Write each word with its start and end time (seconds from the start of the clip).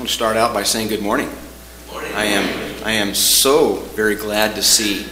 want 0.00 0.08
to 0.08 0.14
start 0.14 0.38
out 0.38 0.54
by 0.54 0.62
saying 0.62 0.88
good 0.88 1.02
morning. 1.02 1.28
Morning. 1.92 2.10
I 2.14 2.24
am, 2.24 2.84
I 2.86 2.92
am 2.92 3.14
so 3.14 3.74
very 3.74 4.14
glad 4.14 4.54
to 4.54 4.62
see 4.62 5.04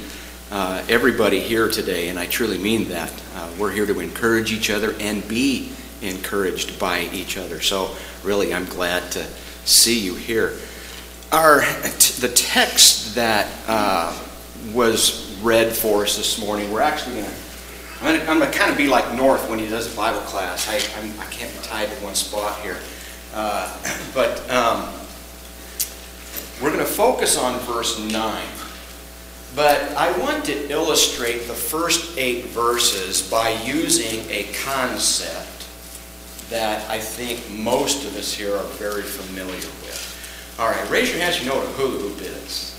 uh, 0.50 0.83
everybody 0.88 1.41
here 1.41 1.68
today, 1.68 2.08
and 2.08 2.18
I 2.18 2.25
truly 2.25 2.57
mean 2.57 2.88
that. 2.88 3.12
Uh, 3.34 3.50
we're 3.58 3.70
here 3.70 3.84
to 3.84 4.00
encourage 4.00 4.50
each 4.50 4.70
other 4.70 4.94
and 4.98 5.28
be 5.28 5.72
encouraged 6.00 6.78
by 6.78 7.00
each 7.12 7.36
other. 7.36 7.60
So, 7.60 7.94
really, 8.24 8.54
I'm 8.54 8.64
glad 8.64 9.12
to 9.12 9.24
see 9.66 10.00
you 10.00 10.14
here. 10.14 10.55
Our, 11.32 11.61
t- 11.98 12.23
the 12.23 12.32
text 12.34 13.14
that 13.14 13.46
uh, 13.66 14.18
was 14.73 15.39
read 15.43 15.70
for 15.70 16.05
us 16.05 16.16
this 16.16 16.41
morning, 16.41 16.73
we're 16.73 16.80
actually 16.80 17.16
going 17.16 17.27
to 17.27 17.36
I'm 18.00 18.39
going 18.39 18.50
to 18.50 18.57
kind 18.57 18.70
of 18.70 18.79
be 18.79 18.86
like 18.86 19.14
North 19.14 19.50
when 19.50 19.59
he 19.59 19.68
does 19.68 19.93
a 19.93 19.96
Bible 19.96 20.20
class. 20.20 20.66
I, 20.66 20.77
I'm, 20.98 21.11
I 21.20 21.27
can 21.27 21.52
not 21.52 21.62
be 21.62 21.68
tied 21.68 21.89
to 21.91 21.95
one 21.96 22.14
spot 22.14 22.59
here. 22.61 22.79
Uh, 23.39 23.73
but 24.14 24.50
um, 24.50 24.93
we're 26.61 26.72
going 26.72 26.85
to 26.85 26.93
focus 26.93 27.39
on 27.39 27.57
verse 27.61 27.96
9. 28.00 28.44
But 29.54 29.80
I 29.96 30.17
want 30.18 30.44
to 30.46 30.71
illustrate 30.71 31.46
the 31.46 31.54
first 31.54 32.18
eight 32.18 32.46
verses 32.46 33.22
by 33.30 33.50
using 33.62 34.28
a 34.28 34.52
concept 34.64 35.66
that 36.50 36.90
I 36.90 36.98
think 36.98 37.48
most 37.56 38.04
of 38.06 38.16
us 38.16 38.34
here 38.34 38.56
are 38.56 38.64
very 38.74 39.02
familiar 39.02 39.55
with. 39.55 40.56
All 40.58 40.68
right, 40.68 40.91
raise 40.91 41.10
your 41.10 41.20
hands. 41.20 41.41
You 41.41 41.48
know 41.48 41.56
what 41.56 41.66
a 41.66 41.70
hula 41.70 41.98
hoop 41.98 42.20
is. 42.20 42.74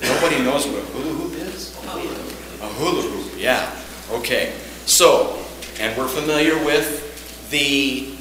Nobody 0.00 0.42
knows 0.44 0.66
what 0.68 0.78
a 0.78 0.86
hula 0.86 1.12
hoop 1.14 1.34
is? 1.40 1.76
A 1.84 2.68
hula 2.68 3.02
hoop, 3.02 3.32
yeah. 3.36 3.76
Okay. 4.12 4.54
So, 4.86 5.44
and 5.80 5.96
we're 5.98 6.08
familiar 6.08 6.54
with 6.64 7.02
the 7.50 8.11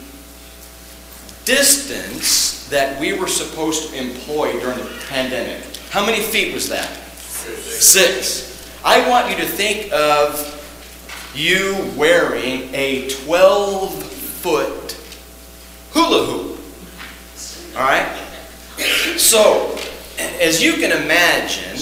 distance 1.45 2.67
that 2.69 2.99
we 2.99 3.13
were 3.13 3.27
supposed 3.27 3.89
to 3.89 3.97
employ 3.97 4.59
during 4.59 4.77
the 4.77 5.01
pandemic. 5.09 5.63
How 5.89 6.05
many 6.05 6.21
feet 6.21 6.53
was 6.53 6.69
that? 6.69 6.89
Six. 7.17 7.83
Six. 7.83 8.81
I 8.83 9.07
want 9.09 9.29
you 9.29 9.35
to 9.37 9.45
think 9.45 9.91
of 9.91 10.57
you 11.35 11.91
wearing 11.97 12.73
a 12.73 13.09
12 13.09 14.03
foot 14.03 14.97
hula 15.91 16.25
hoop. 16.25 16.59
All 17.75 17.83
right? 17.83 18.17
So, 19.17 19.77
as 20.17 20.61
you 20.61 20.73
can 20.73 20.91
imagine, 20.91 21.77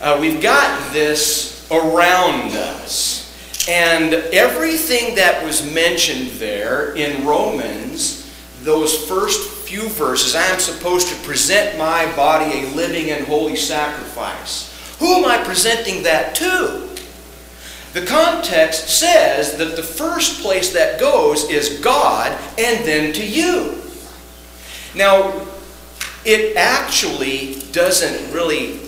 uh, 0.00 0.18
we've 0.20 0.40
got 0.42 0.92
this 0.92 1.68
around 1.70 2.52
us. 2.52 3.20
And 3.68 4.14
everything 4.14 5.14
that 5.14 5.44
was 5.44 5.72
mentioned 5.72 6.30
there 6.32 6.94
in 6.96 7.24
Romans, 7.24 7.81
those 8.64 9.06
first 9.06 9.50
few 9.66 9.88
verses, 9.90 10.34
I 10.34 10.46
am 10.46 10.60
supposed 10.60 11.08
to 11.08 11.26
present 11.26 11.78
my 11.78 12.10
body 12.14 12.60
a 12.60 12.70
living 12.74 13.10
and 13.10 13.26
holy 13.26 13.56
sacrifice. 13.56 14.68
Who 14.98 15.14
am 15.14 15.24
I 15.24 15.42
presenting 15.44 16.02
that 16.04 16.34
to? 16.36 16.88
The 17.92 18.06
context 18.06 18.88
says 18.88 19.56
that 19.58 19.76
the 19.76 19.82
first 19.82 20.40
place 20.40 20.72
that 20.72 20.98
goes 20.98 21.48
is 21.50 21.80
God 21.80 22.32
and 22.58 22.84
then 22.86 23.12
to 23.14 23.26
you. 23.26 23.82
Now, 24.94 25.46
it 26.24 26.56
actually 26.56 27.62
doesn't 27.72 28.32
really 28.32 28.80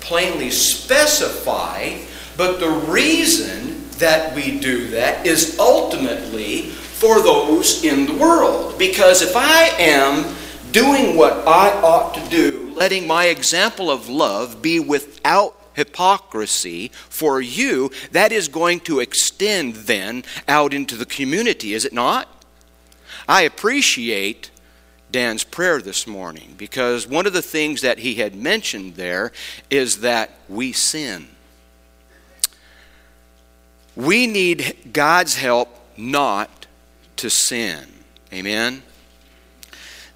plainly 0.00 0.50
specify, 0.50 1.98
but 2.36 2.58
the 2.58 2.70
reason 2.70 3.88
that 3.98 4.34
we 4.34 4.58
do 4.58 4.88
that 4.88 5.26
is 5.26 5.58
ultimately 5.58 6.72
for 7.02 7.20
those 7.20 7.82
in 7.82 8.06
the 8.06 8.14
world. 8.14 8.78
Because 8.78 9.22
if 9.22 9.34
I 9.34 9.64
am 9.76 10.36
doing 10.70 11.16
what 11.16 11.32
I 11.48 11.72
ought 11.82 12.14
to 12.14 12.30
do, 12.30 12.72
letting 12.76 13.08
my 13.08 13.24
example 13.26 13.90
of 13.90 14.08
love 14.08 14.62
be 14.62 14.78
without 14.78 15.56
hypocrisy 15.74 16.92
for 17.08 17.40
you, 17.40 17.90
that 18.12 18.30
is 18.30 18.46
going 18.46 18.78
to 18.80 19.00
extend 19.00 19.74
then 19.74 20.22
out 20.46 20.72
into 20.72 20.94
the 20.94 21.04
community, 21.04 21.74
is 21.74 21.84
it 21.84 21.92
not? 21.92 22.28
I 23.26 23.42
appreciate 23.42 24.52
Dan's 25.10 25.42
prayer 25.42 25.82
this 25.82 26.06
morning 26.06 26.54
because 26.56 27.08
one 27.08 27.26
of 27.26 27.32
the 27.32 27.42
things 27.42 27.80
that 27.80 27.98
he 27.98 28.14
had 28.14 28.36
mentioned 28.36 28.94
there 28.94 29.32
is 29.70 30.02
that 30.02 30.30
we 30.48 30.70
sin. 30.70 31.26
We 33.96 34.28
need 34.28 34.92
God's 34.92 35.34
help 35.34 35.68
not 35.96 36.61
to 37.22 37.30
sin. 37.30 37.86
Amen. 38.32 38.82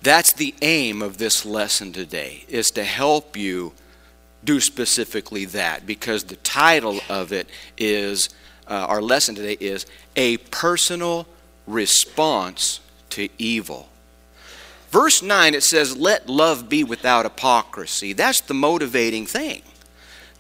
That's 0.03 0.33
the 0.33 0.57
aim 0.61 1.03
of 1.03 1.19
this 1.19 1.47
lesson 1.47 1.93
today 1.93 2.45
is 2.49 2.69
to 2.73 2.83
help 2.83 3.37
you 3.37 3.75
do 4.43 4.59
specifically 4.59 5.45
that 5.45 5.87
because 5.87 6.25
the 6.25 6.35
title 6.37 7.01
of 7.09 7.33
it 7.33 7.49
is 7.79 8.29
uh, 8.67 8.87
our 8.89 9.01
lesson 9.01 9.37
today 9.37 9.57
is 9.61 9.87
a 10.17 10.39
personal 10.39 11.29
response 11.69 12.81
to 13.11 13.29
evil. 13.39 13.89
Verse 14.91 15.23
9 15.23 15.55
it 15.55 15.63
says 15.63 15.97
let 15.97 16.29
love 16.29 16.69
be 16.69 16.83
without 16.83 17.25
hypocrisy. 17.25 18.15
That's 18.15 18.41
the 18.41 18.55
motivating 18.55 19.27
thing. 19.27 19.63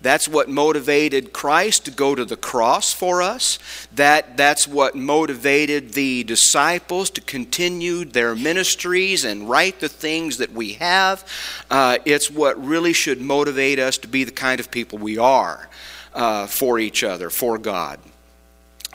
That's 0.06 0.28
what 0.28 0.48
motivated 0.48 1.32
Christ 1.32 1.86
to 1.86 1.90
go 1.90 2.14
to 2.14 2.24
the 2.24 2.36
cross 2.36 2.92
for 2.92 3.22
us. 3.22 3.58
That, 3.96 4.36
that's 4.36 4.68
what 4.68 4.94
motivated 4.94 5.94
the 5.94 6.22
disciples 6.22 7.10
to 7.10 7.20
continue 7.20 8.04
their 8.04 8.36
ministries 8.36 9.24
and 9.24 9.50
write 9.50 9.80
the 9.80 9.88
things 9.88 10.36
that 10.36 10.52
we 10.52 10.74
have. 10.74 11.28
Uh, 11.72 11.98
it's 12.04 12.30
what 12.30 12.64
really 12.64 12.92
should 12.92 13.20
motivate 13.20 13.80
us 13.80 13.98
to 13.98 14.06
be 14.06 14.22
the 14.22 14.30
kind 14.30 14.60
of 14.60 14.70
people 14.70 14.96
we 14.96 15.18
are 15.18 15.68
uh, 16.14 16.46
for 16.46 16.78
each 16.78 17.02
other, 17.02 17.28
for 17.28 17.58
God. 17.58 17.98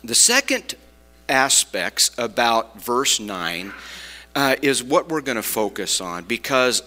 The 0.06 0.16
second 0.16 0.76
aspects 1.28 2.10
about 2.18 2.80
verse 2.80 3.20
9 3.20 3.74
uh, 4.34 4.56
is 4.62 4.82
what 4.82 5.10
we're 5.10 5.20
going 5.20 5.36
to 5.36 5.44
focus 5.44 6.00
on 6.00 6.24
because 6.24 6.84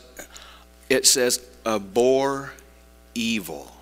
it 0.88 1.04
says, 1.04 1.46
abhor 1.66 2.54
evil 3.14 3.73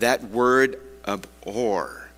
that 0.00 0.24
word 0.24 0.80
abhor, 1.06 2.08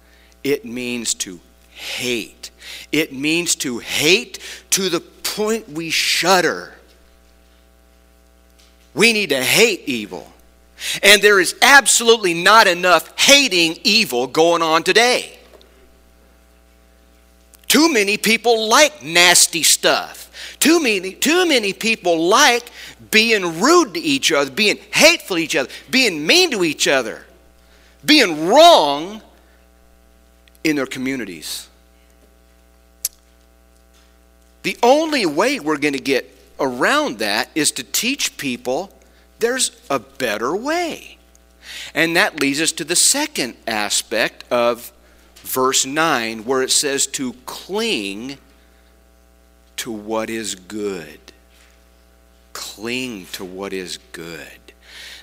it 0.43 0.65
means 0.65 1.15
to 1.15 1.41
hate. 1.71 2.51
It 2.91 3.13
means 3.13 3.55
to 3.57 3.79
hate 3.79 4.39
to 4.71 4.89
the 4.89 5.01
point 5.01 5.69
we 5.69 5.91
shudder. 5.91 6.75
We 8.95 9.13
need 9.13 9.31
to 9.31 9.43
hate 9.43 9.83
evil. 9.87 10.33
And 11.03 11.23
there 11.23 11.41
is 11.41 11.55
absolutely 11.63 12.35
not 12.35 12.67
enough 12.67 13.19
hating 13.19 13.79
evil 13.85 14.27
going 14.27 14.63
on 14.63 14.83
today. 14.83 15.39
Too 17.69 17.91
many 17.91 18.17
people 18.17 18.69
like 18.69 19.03
nasty 19.03 19.63
stuff. 19.63 20.19
Too 20.59 20.81
many, 20.81 21.13
too 21.15 21.47
many 21.47 21.73
people 21.73 22.27
like 22.29 22.69
being 23.11 23.61
rude 23.61 23.95
to 23.95 24.01
each 24.01 24.31
other, 24.33 24.51
being 24.51 24.79
hateful 24.93 25.37
to 25.37 25.43
each 25.43 25.57
other, 25.57 25.71
being 25.91 26.27
mean 26.27 26.51
to 26.51 26.65
each 26.65 26.87
other 26.87 27.25
being 28.05 28.49
wrong 28.49 29.23
in 30.65 30.77
their 30.77 30.87
communities. 30.87 31.69
The 34.63 34.77
only 34.83 35.27
way 35.27 35.59
we're 35.61 35.79
going 35.79 35.95
to 35.95 36.01
get 36.01 36.31
around 36.61 37.19
that 37.19 37.51
is 37.55 37.73
to 37.73 37.83
teach 37.83 38.37
people 38.37 38.93
there's 39.41 39.73
a 39.91 39.99
better 39.99 40.55
way. 40.55 41.19
And 41.95 42.17
that 42.17 42.41
leads 42.41 42.61
us 42.61 42.71
to 42.73 42.85
the 42.85 42.95
second 42.95 43.57
aspect 43.67 44.45
of 44.53 44.93
verse 45.37 45.85
9, 45.85 46.45
where 46.45 46.63
it 46.63 46.71
says 46.71 47.07
to 47.09 47.33
cling 47.45 48.39
to 49.79 49.91
what 49.91 50.31
is 50.31 50.55
good. 50.55 51.19
Cling 52.53 53.27
to 53.33 53.45
what 53.45 53.73
is 53.73 53.99
good 54.13 54.62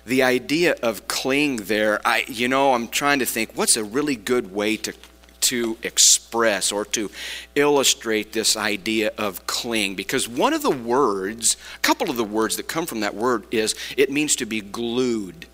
the 0.06 0.24
idea 0.24 0.76
of 0.82 1.08
cling 1.08 1.58
there, 1.58 2.02
I, 2.06 2.26
you 2.28 2.48
know, 2.48 2.74
I'm 2.74 2.88
trying 2.88 3.20
to 3.20 3.26
think 3.26 3.52
what's 3.56 3.78
a 3.78 3.84
really 3.84 4.16
good 4.16 4.54
way 4.54 4.78
to, 4.78 4.94
to 5.42 5.78
express 5.84 6.72
or 6.72 6.86
to 6.86 7.12
illustrate 7.56 8.34
this 8.34 8.56
idea 8.56 9.12
of 9.18 9.46
cling. 9.48 9.96
Because 9.96 10.28
one 10.28 10.54
of 10.54 10.62
the 10.62 10.70
words, 10.70 11.58
a 11.76 11.80
couple 11.80 12.10
of 12.10 12.18
the 12.18 12.24
words 12.24 12.58
that 12.58 12.68
come 12.68 12.86
from 12.86 13.02
that 13.02 13.16
word 13.16 13.46
is 13.52 13.76
it 13.98 14.12
means 14.12 14.36
to 14.38 14.46
be 14.46 14.62
glued 14.62 15.48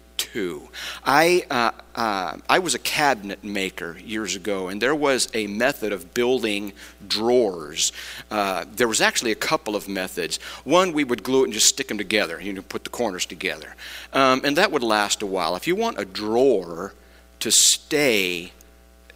I, 1.03 1.45
uh, 1.49 1.71
uh, 1.95 2.37
I 2.49 2.59
was 2.59 2.75
a 2.75 2.79
cabinet 2.79 3.43
maker 3.43 3.97
years 4.03 4.35
ago, 4.35 4.67
and 4.67 4.81
there 4.81 4.95
was 4.95 5.29
a 5.33 5.47
method 5.47 5.93
of 5.93 6.13
building 6.13 6.73
drawers. 7.07 7.91
Uh, 8.29 8.65
there 8.75 8.87
was 8.87 9.01
actually 9.01 9.31
a 9.31 9.35
couple 9.35 9.75
of 9.75 9.87
methods. 9.87 10.37
One, 10.63 10.91
we 10.91 11.03
would 11.03 11.23
glue 11.23 11.41
it 11.41 11.45
and 11.45 11.53
just 11.53 11.67
stick 11.67 11.87
them 11.87 11.97
together, 11.97 12.41
you 12.41 12.53
know, 12.53 12.61
put 12.61 12.83
the 12.83 12.89
corners 12.89 13.25
together. 13.25 13.75
Um, 14.13 14.41
and 14.43 14.57
that 14.57 14.71
would 14.71 14.83
last 14.83 15.21
a 15.21 15.25
while. 15.25 15.55
If 15.55 15.67
you 15.67 15.75
want 15.75 15.99
a 15.99 16.05
drawer 16.05 16.93
to 17.39 17.51
stay, 17.51 18.51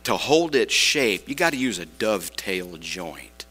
to 0.06 0.16
hold 0.16 0.56
its 0.56 0.74
shape, 0.74 1.28
you 1.28 1.36
got 1.36 1.52
to 1.52 1.58
use 1.58 1.80
a 1.80 1.86
dovetail 1.86 2.78
joint. 2.78 3.46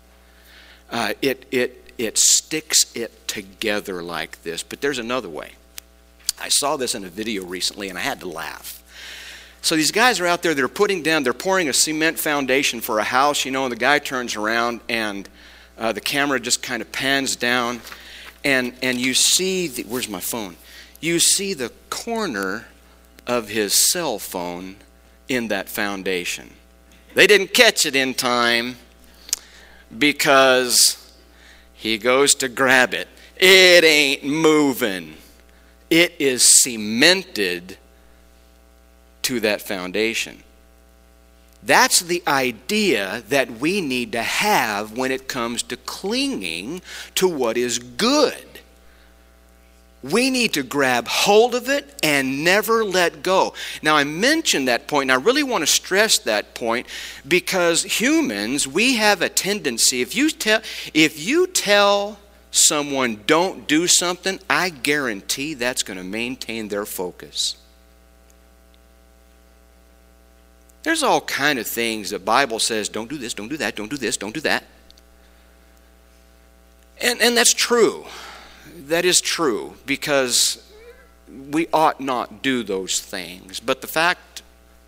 Uh, 0.90 1.12
it, 1.20 1.44
it, 1.50 1.92
it 1.98 2.16
sticks 2.16 2.90
it 2.96 3.28
together 3.28 4.02
like 4.02 4.42
this. 4.42 4.62
But 4.62 4.80
there's 4.80 4.98
another 4.98 5.28
way. 5.28 5.52
I 6.40 6.48
saw 6.48 6.76
this 6.76 6.94
in 6.94 7.04
a 7.04 7.08
video 7.08 7.44
recently 7.44 7.88
and 7.88 7.98
I 7.98 8.02
had 8.02 8.20
to 8.20 8.28
laugh. 8.28 8.82
So 9.60 9.74
these 9.74 9.90
guys 9.90 10.20
are 10.20 10.26
out 10.26 10.42
there, 10.42 10.54
they're 10.54 10.68
putting 10.68 11.02
down, 11.02 11.24
they're 11.24 11.32
pouring 11.32 11.68
a 11.68 11.72
cement 11.72 12.18
foundation 12.18 12.80
for 12.80 12.98
a 12.98 13.04
house, 13.04 13.44
you 13.44 13.50
know, 13.50 13.64
and 13.64 13.72
the 13.72 13.76
guy 13.76 13.98
turns 13.98 14.36
around 14.36 14.80
and 14.88 15.28
uh, 15.76 15.92
the 15.92 16.00
camera 16.00 16.38
just 16.38 16.62
kind 16.62 16.80
of 16.80 16.90
pans 16.92 17.36
down 17.36 17.80
and, 18.44 18.72
and 18.82 18.98
you 18.98 19.14
see, 19.14 19.68
the, 19.68 19.82
where's 19.84 20.08
my 20.08 20.20
phone? 20.20 20.56
You 21.00 21.18
see 21.18 21.54
the 21.54 21.72
corner 21.90 22.66
of 23.26 23.48
his 23.48 23.74
cell 23.74 24.18
phone 24.18 24.76
in 25.28 25.48
that 25.48 25.68
foundation. 25.68 26.50
They 27.14 27.26
didn't 27.26 27.52
catch 27.52 27.84
it 27.84 27.96
in 27.96 28.14
time 28.14 28.76
because 29.96 31.14
he 31.74 31.98
goes 31.98 32.34
to 32.36 32.48
grab 32.48 32.94
it. 32.94 33.08
It 33.36 33.84
ain't 33.84 34.24
moving. 34.24 35.16
It 35.90 36.14
is 36.18 36.42
cemented 36.42 37.78
to 39.22 39.40
that 39.40 39.62
foundation. 39.62 40.42
That's 41.62 42.00
the 42.00 42.22
idea 42.26 43.22
that 43.28 43.50
we 43.50 43.80
need 43.80 44.12
to 44.12 44.22
have 44.22 44.96
when 44.96 45.10
it 45.10 45.28
comes 45.28 45.62
to 45.64 45.76
clinging 45.76 46.82
to 47.16 47.28
what 47.28 47.56
is 47.56 47.78
good. 47.78 48.44
We 50.02 50.30
need 50.30 50.54
to 50.54 50.62
grab 50.62 51.08
hold 51.08 51.56
of 51.56 51.68
it 51.68 51.98
and 52.04 52.44
never 52.44 52.84
let 52.84 53.24
go. 53.24 53.54
Now, 53.82 53.96
I 53.96 54.04
mentioned 54.04 54.68
that 54.68 54.86
point, 54.86 55.10
and 55.10 55.20
I 55.20 55.24
really 55.24 55.42
want 55.42 55.62
to 55.62 55.66
stress 55.66 56.18
that 56.20 56.54
point 56.54 56.86
because 57.26 57.82
humans, 57.82 58.68
we 58.68 58.94
have 58.94 59.22
a 59.22 59.28
tendency, 59.28 60.00
if 60.00 60.14
you 60.14 60.30
tell, 60.30 60.60
if 60.94 61.18
you 61.18 61.48
tell 61.48 62.18
someone 62.58 63.22
don't 63.26 63.66
do 63.66 63.86
something, 63.86 64.40
I 64.48 64.70
guarantee 64.70 65.54
that's 65.54 65.82
going 65.82 65.98
to 65.98 66.04
maintain 66.04 66.68
their 66.68 66.84
focus. 66.86 67.56
There's 70.82 71.02
all 71.02 71.20
kind 71.20 71.58
of 71.58 71.66
things 71.66 72.10
the 72.10 72.18
Bible 72.18 72.58
says, 72.58 72.88
don't 72.88 73.10
do 73.10 73.18
this, 73.18 73.34
don't 73.34 73.48
do 73.48 73.56
that, 73.58 73.76
don't 73.76 73.90
do 73.90 73.96
this, 73.96 74.16
don't 74.16 74.34
do 74.34 74.40
that. 74.40 74.64
And, 77.00 77.20
and 77.20 77.36
that's 77.36 77.54
true. 77.54 78.06
That 78.86 79.04
is 79.04 79.20
true 79.20 79.74
because 79.86 80.64
we 81.50 81.68
ought 81.72 82.00
not 82.00 82.42
do 82.42 82.62
those 82.62 83.00
things. 83.00 83.60
But 83.60 83.80
the 83.80 83.86
fact 83.86 84.42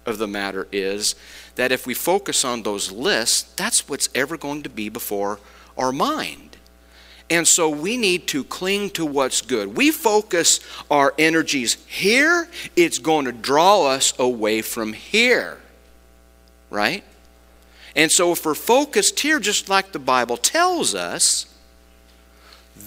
of 0.07 0.19
the 0.19 0.27
matter 0.27 0.67
is 0.73 1.15
that 1.57 1.73
if 1.73 1.87
we 1.87 1.95
focus 1.95 2.45
on 2.45 2.63
those 2.63 2.91
lists, 2.91 3.43
that's 3.55 3.89
what's 3.89 4.09
ever 4.15 4.37
going 4.37 4.63
to 4.63 4.71
be 4.71 4.89
before 4.89 5.39
our 5.77 5.93
mind. 5.93 6.50
And 7.31 7.47
so 7.47 7.71
we 7.71 7.97
need 7.97 8.27
to 8.29 8.43
cling 8.43 8.91
to 8.91 9.07
what's 9.07 9.41
good. 9.41 9.77
We 9.77 9.93
focus 9.93 10.61
our 10.91 11.15
energies 11.17 11.75
here, 11.87 12.49
it's 12.75 12.99
going 12.99 13.27
to 13.27 13.33
draw 13.33 13.87
us 13.87 14.13
away 14.19 14.63
from 14.63 14.93
here 14.93 15.61
right? 16.71 17.03
And 17.95 18.11
so 18.11 18.33
if 18.33 18.47
we're 18.47 18.55
focused 18.55 19.21
here, 19.21 19.41
just 19.41 19.69
like 19.69 19.93
the 19.93 19.99
Bible 19.99 20.37
tells 20.37 20.95
us, 20.95 21.47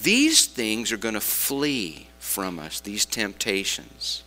these 0.02 0.48
things 0.48 0.92
are 0.92 0.98
going 0.98 1.14
to 1.14 1.22
flee 1.22 2.08
from 2.20 2.58
us, 2.58 2.80
these 2.80 3.06
temptations. 3.06 4.24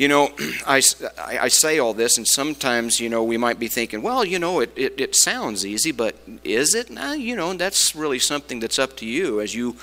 You 0.00 0.08
know, 0.08 0.30
I, 0.66 0.80
I 1.18 1.48
say 1.48 1.78
all 1.78 1.92
this, 1.92 2.16
and 2.16 2.26
sometimes, 2.26 3.00
you 3.00 3.10
know, 3.10 3.22
we 3.22 3.36
might 3.36 3.58
be 3.58 3.68
thinking, 3.68 4.00
well, 4.00 4.24
you 4.24 4.38
know, 4.38 4.60
it, 4.60 4.72
it, 4.74 4.98
it 4.98 5.14
sounds 5.14 5.66
easy, 5.66 5.92
but 5.92 6.16
is 6.42 6.74
it? 6.74 6.88
Nah, 6.88 7.12
you 7.12 7.36
know, 7.36 7.52
that's 7.52 7.94
really 7.94 8.18
something 8.18 8.60
that's 8.60 8.78
up 8.78 8.96
to 8.96 9.06
you 9.06 9.42
as 9.42 9.54
you 9.54 9.76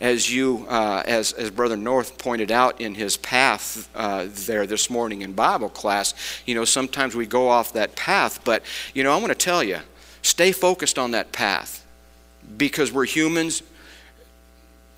as 0.00 0.32
you, 0.32 0.66
uh, 0.68 1.02
as, 1.06 1.32
as 1.32 1.50
Brother 1.50 1.76
North 1.76 2.18
pointed 2.18 2.52
out 2.52 2.80
in 2.80 2.94
his 2.94 3.16
path 3.16 3.88
uh, 3.96 4.26
there 4.28 4.66
this 4.66 4.90
morning 4.90 5.22
in 5.22 5.32
Bible 5.32 5.68
class, 5.68 6.14
you 6.46 6.54
know, 6.54 6.64
sometimes 6.64 7.14
we 7.14 7.26
go 7.26 7.48
off 7.48 7.72
that 7.72 7.96
path. 7.96 8.44
But, 8.44 8.64
you 8.92 9.02
know, 9.02 9.12
I 9.12 9.16
want 9.16 9.28
to 9.28 9.34
tell 9.36 9.62
you, 9.62 9.78
stay 10.22 10.52
focused 10.52 10.98
on 10.98 11.12
that 11.12 11.32
path 11.32 11.86
because 12.56 12.92
we're 12.92 13.06
humans. 13.06 13.62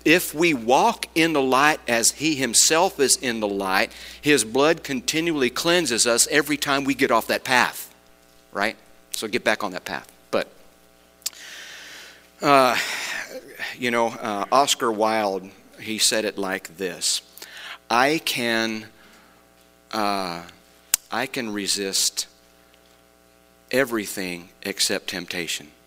If 0.07 0.33
we 0.33 0.53
walk 0.53 1.07
in 1.15 1.33
the 1.33 1.41
light 1.41 1.81
as 1.85 2.11
He 2.11 2.35
Himself 2.35 2.97
is 2.97 3.17
in 3.17 3.41
the 3.41 3.47
light, 3.47 3.91
His 4.21 4.45
blood 4.45 4.81
continually 4.81 5.49
cleanses 5.49 6.07
us 6.07 6.29
every 6.31 6.55
time 6.55 6.85
we 6.85 6.93
get 6.93 7.11
off 7.11 7.27
that 7.27 7.43
path, 7.43 7.93
right? 8.53 8.77
So 9.11 9.27
get 9.27 9.43
back 9.43 9.65
on 9.65 9.73
that 9.73 9.83
path. 9.83 10.09
But, 10.31 10.47
uh, 12.41 12.77
you 13.77 13.91
know, 13.91 14.07
uh, 14.07 14.45
Oscar 14.49 14.93
Wilde, 14.93 15.49
he 15.77 15.97
said 15.97 16.23
it 16.23 16.37
like 16.37 16.77
this 16.77 17.21
I 17.89 18.21
can, 18.23 18.85
uh, 19.91 20.43
I 21.11 21.25
can 21.25 21.51
resist 21.51 22.27
everything 23.71 24.47
except 24.63 25.09
temptation. 25.09 25.67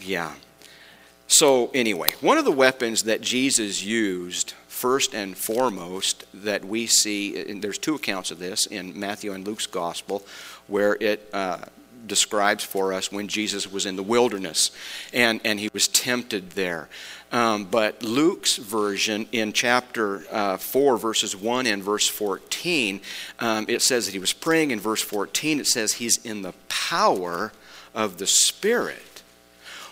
Yeah. 0.00 0.34
So, 1.30 1.70
anyway, 1.74 2.14
one 2.22 2.38
of 2.38 2.46
the 2.46 2.52
weapons 2.52 3.02
that 3.02 3.20
Jesus 3.20 3.84
used, 3.84 4.54
first 4.66 5.14
and 5.14 5.36
foremost, 5.36 6.24
that 6.32 6.64
we 6.64 6.86
see, 6.86 7.38
and 7.50 7.62
there's 7.62 7.76
two 7.76 7.94
accounts 7.94 8.30
of 8.30 8.38
this 8.38 8.64
in 8.64 8.98
Matthew 8.98 9.32
and 9.32 9.46
Luke's 9.46 9.66
gospel, 9.66 10.24
where 10.68 10.96
it 11.00 11.28
uh, 11.34 11.58
describes 12.06 12.64
for 12.64 12.94
us 12.94 13.12
when 13.12 13.28
Jesus 13.28 13.70
was 13.70 13.84
in 13.84 13.96
the 13.96 14.02
wilderness 14.02 14.70
and, 15.12 15.40
and 15.44 15.60
he 15.60 15.68
was 15.72 15.86
tempted 15.86 16.52
there. 16.52 16.88
Um, 17.30 17.64
but 17.64 18.02
Luke's 18.02 18.56
version 18.56 19.28
in 19.30 19.52
chapter 19.52 20.24
uh, 20.32 20.56
4, 20.56 20.96
verses 20.96 21.36
1 21.36 21.66
and 21.66 21.82
verse 21.82 22.08
14, 22.08 23.00
um, 23.40 23.66
it 23.68 23.82
says 23.82 24.06
that 24.06 24.12
he 24.12 24.18
was 24.18 24.32
praying. 24.32 24.70
In 24.70 24.80
verse 24.80 25.02
14, 25.02 25.60
it 25.60 25.66
says 25.66 25.94
he's 25.94 26.16
in 26.24 26.40
the 26.40 26.54
power 26.68 27.52
of 27.94 28.16
the 28.16 28.26
Spirit. 28.26 29.02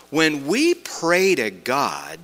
When 0.09 0.47
we 0.47 0.73
pray 0.73 1.35
to 1.35 1.49
God, 1.49 2.19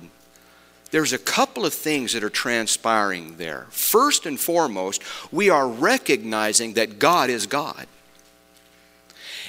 there's 0.90 1.12
a 1.12 1.18
couple 1.18 1.66
of 1.66 1.74
things 1.74 2.12
that 2.12 2.24
are 2.24 2.30
transpiring 2.30 3.36
there. 3.36 3.66
First 3.70 4.26
and 4.26 4.38
foremost, 4.38 5.02
we 5.32 5.50
are 5.50 5.68
recognizing 5.68 6.74
that 6.74 6.98
God 6.98 7.30
is 7.30 7.46
God 7.46 7.86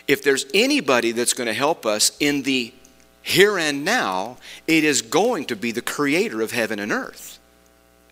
if 0.08 0.24
there's 0.24 0.46
anybody 0.54 1.12
that's 1.12 1.34
going 1.34 1.48
to 1.48 1.54
help 1.54 1.86
us 1.86 2.16
in 2.20 2.44
the 2.44 2.74
here 3.22 3.58
and 3.58 3.84
now, 3.84 4.38
it 4.68 4.84
is 4.84 5.02
going 5.02 5.46
to 5.46 5.56
be 5.56 5.72
the 5.72 5.82
creator 5.82 6.42
of 6.42 6.52
heaven 6.52 6.78
and 6.78 6.92
earth. 6.92 7.40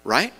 Right? 0.03 0.33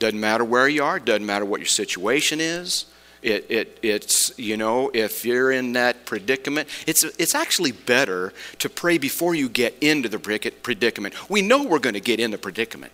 Doesn't 0.00 0.18
matter 0.18 0.44
where 0.44 0.68
you 0.68 0.82
are, 0.82 0.98
doesn't 0.98 1.24
matter 1.24 1.44
what 1.44 1.60
your 1.60 1.68
situation 1.68 2.40
is. 2.40 2.86
It, 3.24 3.46
it, 3.48 3.78
it's, 3.80 4.38
you 4.38 4.58
know, 4.58 4.90
if 4.92 5.24
you're 5.24 5.50
in 5.50 5.72
that 5.72 6.04
predicament, 6.04 6.68
it's, 6.86 7.04
it's 7.18 7.34
actually 7.34 7.72
better 7.72 8.34
to 8.58 8.68
pray 8.68 8.98
before 8.98 9.34
you 9.34 9.48
get 9.48 9.74
into 9.80 10.10
the 10.10 10.18
predicament. 10.18 11.30
We 11.30 11.40
know 11.40 11.64
we're 11.64 11.78
going 11.78 11.94
to 11.94 12.00
get 12.00 12.20
in 12.20 12.32
the 12.32 12.36
predicament. 12.36 12.92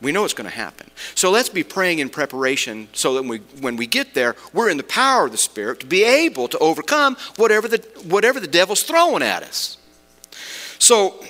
We 0.00 0.12
know 0.12 0.24
it's 0.24 0.32
going 0.32 0.48
to 0.48 0.56
happen. 0.56 0.92
So 1.16 1.32
let's 1.32 1.48
be 1.48 1.64
praying 1.64 1.98
in 1.98 2.08
preparation 2.08 2.86
so 2.92 3.14
that 3.14 3.24
we, 3.24 3.38
when 3.60 3.74
we 3.74 3.88
get 3.88 4.14
there, 4.14 4.36
we're 4.52 4.70
in 4.70 4.76
the 4.76 4.84
power 4.84 5.26
of 5.26 5.32
the 5.32 5.38
Spirit 5.38 5.80
to 5.80 5.86
be 5.86 6.04
able 6.04 6.46
to 6.46 6.58
overcome 6.58 7.16
whatever 7.34 7.66
the, 7.66 7.78
whatever 8.04 8.38
the 8.38 8.46
devil's 8.46 8.84
throwing 8.84 9.24
at 9.24 9.42
us. 9.42 9.76
So 10.78 11.22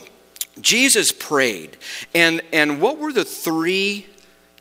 Jesus 0.61 1.13
prayed. 1.13 1.79
And, 2.15 2.43
and 2.53 2.79
what 2.79 2.99
were 2.99 3.15
the 3.15 3.25
three 3.25 4.07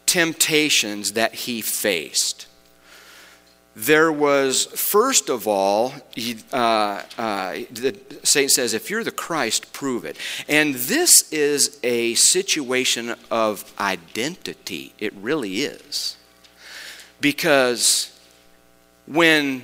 temptations 0.05 1.11
that 1.11 1.35
he 1.35 1.59
faced? 1.59 2.47
There 3.85 4.11
was, 4.11 4.65
first 4.65 5.29
of 5.29 5.47
all, 5.47 5.93
uh, 6.51 7.01
uh, 7.17 7.53
the 7.71 7.97
Satan 8.23 8.49
says, 8.49 8.73
if 8.73 8.89
you're 8.89 9.05
the 9.05 9.11
Christ, 9.11 9.71
prove 9.71 10.03
it. 10.03 10.17
And 10.49 10.75
this 10.75 11.31
is 11.31 11.79
a 11.81 12.13
situation 12.15 13.15
of 13.31 13.73
identity. 13.79 14.93
It 14.99 15.13
really 15.13 15.61
is. 15.61 16.17
Because 17.21 18.19
when 19.05 19.63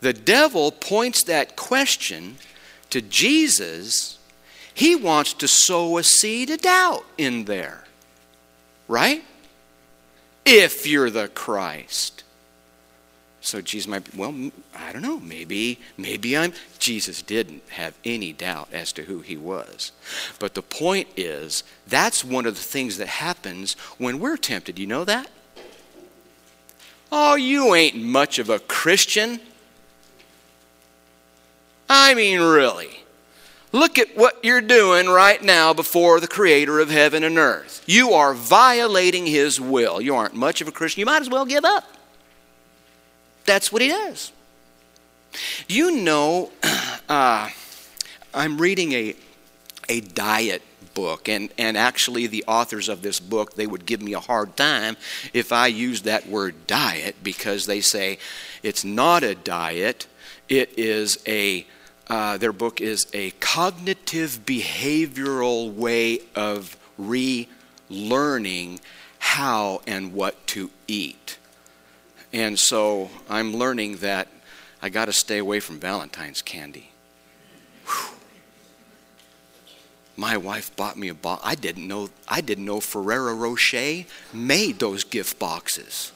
the 0.00 0.12
devil 0.12 0.70
points 0.70 1.24
that 1.24 1.56
question 1.56 2.36
to 2.90 3.00
Jesus, 3.00 4.20
he 4.72 4.94
wants 4.94 5.32
to 5.34 5.48
sow 5.48 5.98
a 5.98 6.04
seed 6.04 6.48
of 6.50 6.60
doubt 6.60 7.04
in 7.18 7.46
there. 7.46 7.84
Right? 8.86 9.24
If 10.44 10.86
you're 10.86 11.10
the 11.10 11.26
Christ. 11.26 12.22
So 13.50 13.60
Jesus 13.60 13.88
might 13.88 14.08
be, 14.08 14.16
well, 14.16 14.52
I 14.76 14.92
don't 14.92 15.02
know, 15.02 15.18
maybe, 15.18 15.80
maybe 15.98 16.36
I'm. 16.36 16.52
Jesus 16.78 17.20
didn't 17.20 17.64
have 17.70 17.94
any 18.04 18.32
doubt 18.32 18.68
as 18.70 18.92
to 18.92 19.02
who 19.02 19.22
he 19.22 19.36
was. 19.36 19.90
But 20.38 20.54
the 20.54 20.62
point 20.62 21.08
is, 21.16 21.64
that's 21.84 22.24
one 22.24 22.46
of 22.46 22.54
the 22.54 22.62
things 22.62 22.96
that 22.98 23.08
happens 23.08 23.72
when 23.98 24.20
we're 24.20 24.36
tempted. 24.36 24.78
You 24.78 24.86
know 24.86 25.02
that? 25.02 25.28
Oh, 27.10 27.34
you 27.34 27.74
ain't 27.74 27.96
much 27.96 28.38
of 28.38 28.48
a 28.50 28.60
Christian. 28.60 29.40
I 31.88 32.14
mean, 32.14 32.38
really. 32.38 33.00
Look 33.72 33.98
at 33.98 34.16
what 34.16 34.44
you're 34.44 34.60
doing 34.60 35.08
right 35.08 35.42
now 35.42 35.74
before 35.74 36.20
the 36.20 36.28
creator 36.28 36.78
of 36.78 36.88
heaven 36.88 37.24
and 37.24 37.36
earth. 37.36 37.82
You 37.84 38.12
are 38.12 38.32
violating 38.32 39.26
his 39.26 39.60
will. 39.60 40.00
You 40.00 40.14
aren't 40.14 40.34
much 40.34 40.60
of 40.60 40.68
a 40.68 40.72
Christian. 40.72 41.00
You 41.00 41.06
might 41.06 41.22
as 41.22 41.28
well 41.28 41.44
give 41.44 41.64
up. 41.64 41.96
That's 43.46 43.72
what 43.72 43.82
he 43.82 43.88
does. 43.88 44.32
You 45.68 45.96
know, 45.96 46.50
uh, 47.08 47.48
I'm 48.34 48.58
reading 48.60 48.92
a, 48.92 49.14
a 49.88 50.00
diet 50.00 50.62
book, 50.94 51.28
and, 51.28 51.50
and 51.56 51.76
actually, 51.76 52.26
the 52.26 52.44
authors 52.46 52.88
of 52.88 53.02
this 53.02 53.20
book, 53.20 53.54
they 53.54 53.66
would 53.66 53.86
give 53.86 54.02
me 54.02 54.12
a 54.12 54.20
hard 54.20 54.56
time 54.56 54.96
if 55.32 55.52
I 55.52 55.68
used 55.68 56.04
that 56.04 56.28
word 56.28 56.66
diet 56.66 57.16
because 57.22 57.66
they 57.66 57.80
say 57.80 58.18
it's 58.62 58.84
not 58.84 59.22
a 59.22 59.34
diet, 59.34 60.06
it 60.48 60.78
is 60.78 61.18
a 61.26 61.66
uh, 62.08 62.36
their 62.36 62.52
book 62.52 62.80
is 62.80 63.06
a 63.14 63.30
cognitive 63.38 64.40
behavioral 64.44 65.72
way 65.72 66.18
of 66.34 66.76
relearning 67.00 68.80
how 69.20 69.80
and 69.86 70.12
what 70.12 70.44
to 70.48 70.70
eat. 70.88 71.38
And 72.32 72.58
so 72.58 73.10
I'm 73.28 73.54
learning 73.54 73.96
that 73.96 74.28
I 74.82 74.88
got 74.88 75.06
to 75.06 75.12
stay 75.12 75.38
away 75.38 75.60
from 75.60 75.80
Valentine's 75.80 76.42
candy. 76.42 76.90
Whew. 77.86 78.16
My 80.16 80.36
wife 80.36 80.74
bought 80.76 80.96
me 80.96 81.08
a 81.08 81.14
box. 81.14 81.42
I 81.44 81.54
didn't 81.54 81.88
know. 81.88 82.10
I 82.28 82.40
didn't 82.40 82.64
know 82.64 82.80
Ferrero 82.80 83.34
Rocher 83.34 84.04
made 84.32 84.78
those 84.78 85.02
gift 85.02 85.38
boxes. 85.38 86.12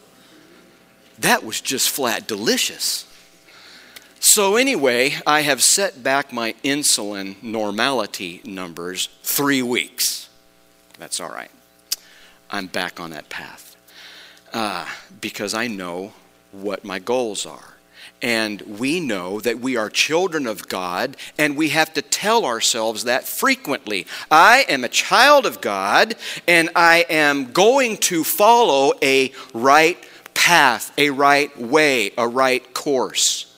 That 1.19 1.45
was 1.45 1.61
just 1.61 1.91
flat 1.91 2.27
delicious. 2.27 3.07
So 4.21 4.57
anyway, 4.57 5.17
I 5.27 5.41
have 5.43 5.63
set 5.63 6.03
back 6.03 6.33
my 6.33 6.55
insulin 6.65 7.43
normality 7.43 8.41
numbers 8.45 9.09
three 9.23 9.63
weeks. 9.63 10.29
That's 10.99 11.21
all 11.21 11.31
right. 11.31 11.51
I'm 12.51 12.67
back 12.67 13.01
on 13.01 13.11
that 13.11 13.29
path 13.29 13.64
uh, 14.55 14.87
because 15.21 15.53
I 15.53 15.67
know 15.67 16.13
what 16.53 16.85
my 16.85 17.01
goals 17.01 17.45
are. 17.45 17.75
And 18.23 18.63
we 18.63 19.01
know 19.01 19.41
that 19.41 19.59
we 19.59 19.77
are 19.77 19.91
children 19.91 20.47
of 20.47 20.69
God, 20.69 21.17
and 21.37 21.57
we 21.57 21.71
have 21.71 21.93
to 21.95 22.01
tell 22.01 22.47
ourselves 22.47 23.05
that 23.05 23.25
frequently. 23.25 24.07
I 24.31 24.65
am 24.69 24.85
a 24.85 24.89
child 24.89 25.45
of 25.45 25.61
God, 25.61 26.15
and 26.49 26.71
I 26.75 27.05
am 27.11 27.53
going 27.53 27.99
to 27.99 28.25
follow 28.25 28.93
a 29.03 29.33
right 29.53 29.99
path, 30.33 30.93
a 30.97 31.11
right 31.11 31.55
way, 31.61 32.13
a 32.17 32.27
right 32.27 32.73
course. 32.73 33.53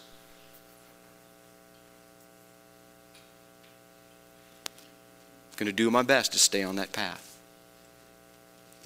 I'm 5.52 5.58
going 5.58 5.66
to 5.66 5.72
do 5.72 5.90
my 5.90 6.02
best 6.02 6.32
to 6.32 6.38
stay 6.38 6.64
on 6.64 6.76
that 6.76 6.92
path. 6.92 7.35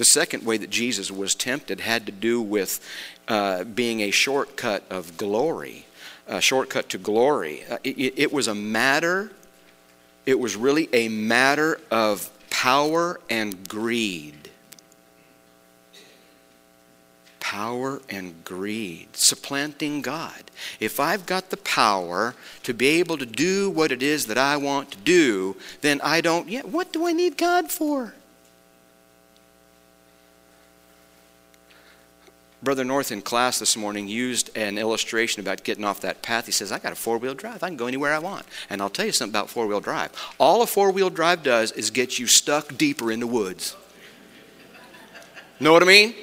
The 0.01 0.07
second 0.07 0.47
way 0.47 0.57
that 0.57 0.71
Jesus 0.71 1.11
was 1.11 1.35
tempted 1.35 1.81
had 1.81 2.07
to 2.07 2.13
do 2.13 2.41
with 2.41 2.81
uh, 3.29 3.65
being 3.65 4.01
a 4.01 4.11
shortcut 4.11 4.83
of 4.89 5.19
glory, 5.19 5.85
a 6.27 6.41
shortcut 6.41 6.89
to 6.89 6.97
glory. 6.97 7.65
Uh, 7.69 7.77
it, 7.85 8.15
it 8.17 8.33
was 8.33 8.49
a 8.49 8.55
matter, 8.55 9.31
it 10.25 10.41
was 10.41 10.57
really 10.57 10.89
a 10.95 11.11
matter 11.11 11.79
of 11.91 12.31
power 12.49 13.21
and 13.29 13.69
greed. 13.69 14.49
Power 17.39 18.01
and 18.09 18.43
greed, 18.43 19.09
supplanting 19.13 20.01
God. 20.01 20.51
If 20.81 20.99
I've 20.99 21.27
got 21.27 21.51
the 21.51 21.59
power 21.59 22.35
to 22.63 22.73
be 22.73 22.87
able 23.01 23.19
to 23.19 23.27
do 23.27 23.69
what 23.69 23.93
it 23.93 24.03
is 24.03 24.25
that 24.29 24.39
I 24.39 24.57
want 24.57 24.93
to 24.93 24.97
do, 24.97 25.57
then 25.83 26.01
I 26.01 26.23
don't, 26.23 26.49
yeah, 26.49 26.63
what 26.63 26.91
do 26.91 27.07
I 27.07 27.13
need 27.13 27.37
God 27.37 27.71
for? 27.71 28.15
Brother 32.63 32.85
North 32.85 33.11
in 33.11 33.23
class 33.23 33.59
this 33.59 33.75
morning 33.75 34.07
used 34.07 34.57
an 34.57 34.77
illustration 34.77 35.41
about 35.41 35.65
getting 35.65 35.85
off 35.85 36.01
that 36.03 36.21
path. 36.21 36.45
He 36.45 36.53
says, 36.53 36.71
I 36.71 36.79
got 36.79 36.93
a 36.93 36.97
four 36.97 37.17
wheel 37.17 37.35
drive. 37.35 37.63
I 37.63 37.69
can 37.69 37.77
go 37.77 37.87
anywhere 37.87 38.13
I 38.13 38.19
want. 38.19 38.45
And 38.69 38.83
I'll 38.83 38.91
tell 38.91 39.07
you 39.07 39.13
something 39.13 39.33
about 39.33 39.49
four 39.49 39.67
wheel 39.67 39.81
drive. 39.81 40.13
All 40.39 40.61
a 40.61 40.67
four 40.67 40.91
wheel 40.91 41.09
drive 41.09 41.43
does 41.43 41.73
is 41.73 41.91
get 41.91 42.19
you 42.19 42.27
stuck 42.27 42.77
deeper 42.77 43.11
in 43.11 43.21
the 43.21 43.27
woods. 43.27 43.77
Know 45.59 45.73
what 45.73 45.83
I 45.83 45.87
mean? 45.87 46.15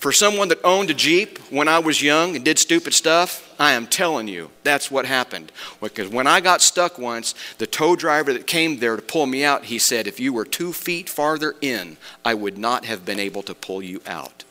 For 0.00 0.12
someone 0.12 0.48
that 0.48 0.64
owned 0.64 0.88
a 0.88 0.94
Jeep 0.94 1.36
when 1.50 1.68
I 1.68 1.78
was 1.78 2.00
young 2.00 2.34
and 2.34 2.42
did 2.42 2.58
stupid 2.58 2.94
stuff, 2.94 3.54
I 3.58 3.72
am 3.72 3.86
telling 3.86 4.28
you, 4.28 4.50
that's 4.62 4.90
what 4.90 5.04
happened. 5.04 5.52
Because 5.82 6.08
when 6.08 6.26
I 6.26 6.40
got 6.40 6.62
stuck 6.62 6.98
once, 6.98 7.34
the 7.58 7.66
tow 7.66 7.96
driver 7.96 8.32
that 8.32 8.46
came 8.46 8.78
there 8.78 8.96
to 8.96 9.02
pull 9.02 9.26
me 9.26 9.44
out, 9.44 9.66
he 9.66 9.78
said, 9.78 10.06
if 10.06 10.18
you 10.18 10.32
were 10.32 10.46
two 10.46 10.72
feet 10.72 11.10
farther 11.10 11.54
in, 11.60 11.98
I 12.24 12.32
would 12.32 12.56
not 12.56 12.86
have 12.86 13.04
been 13.04 13.20
able 13.20 13.42
to 13.42 13.54
pull 13.54 13.82
you 13.82 14.00
out. 14.06 14.44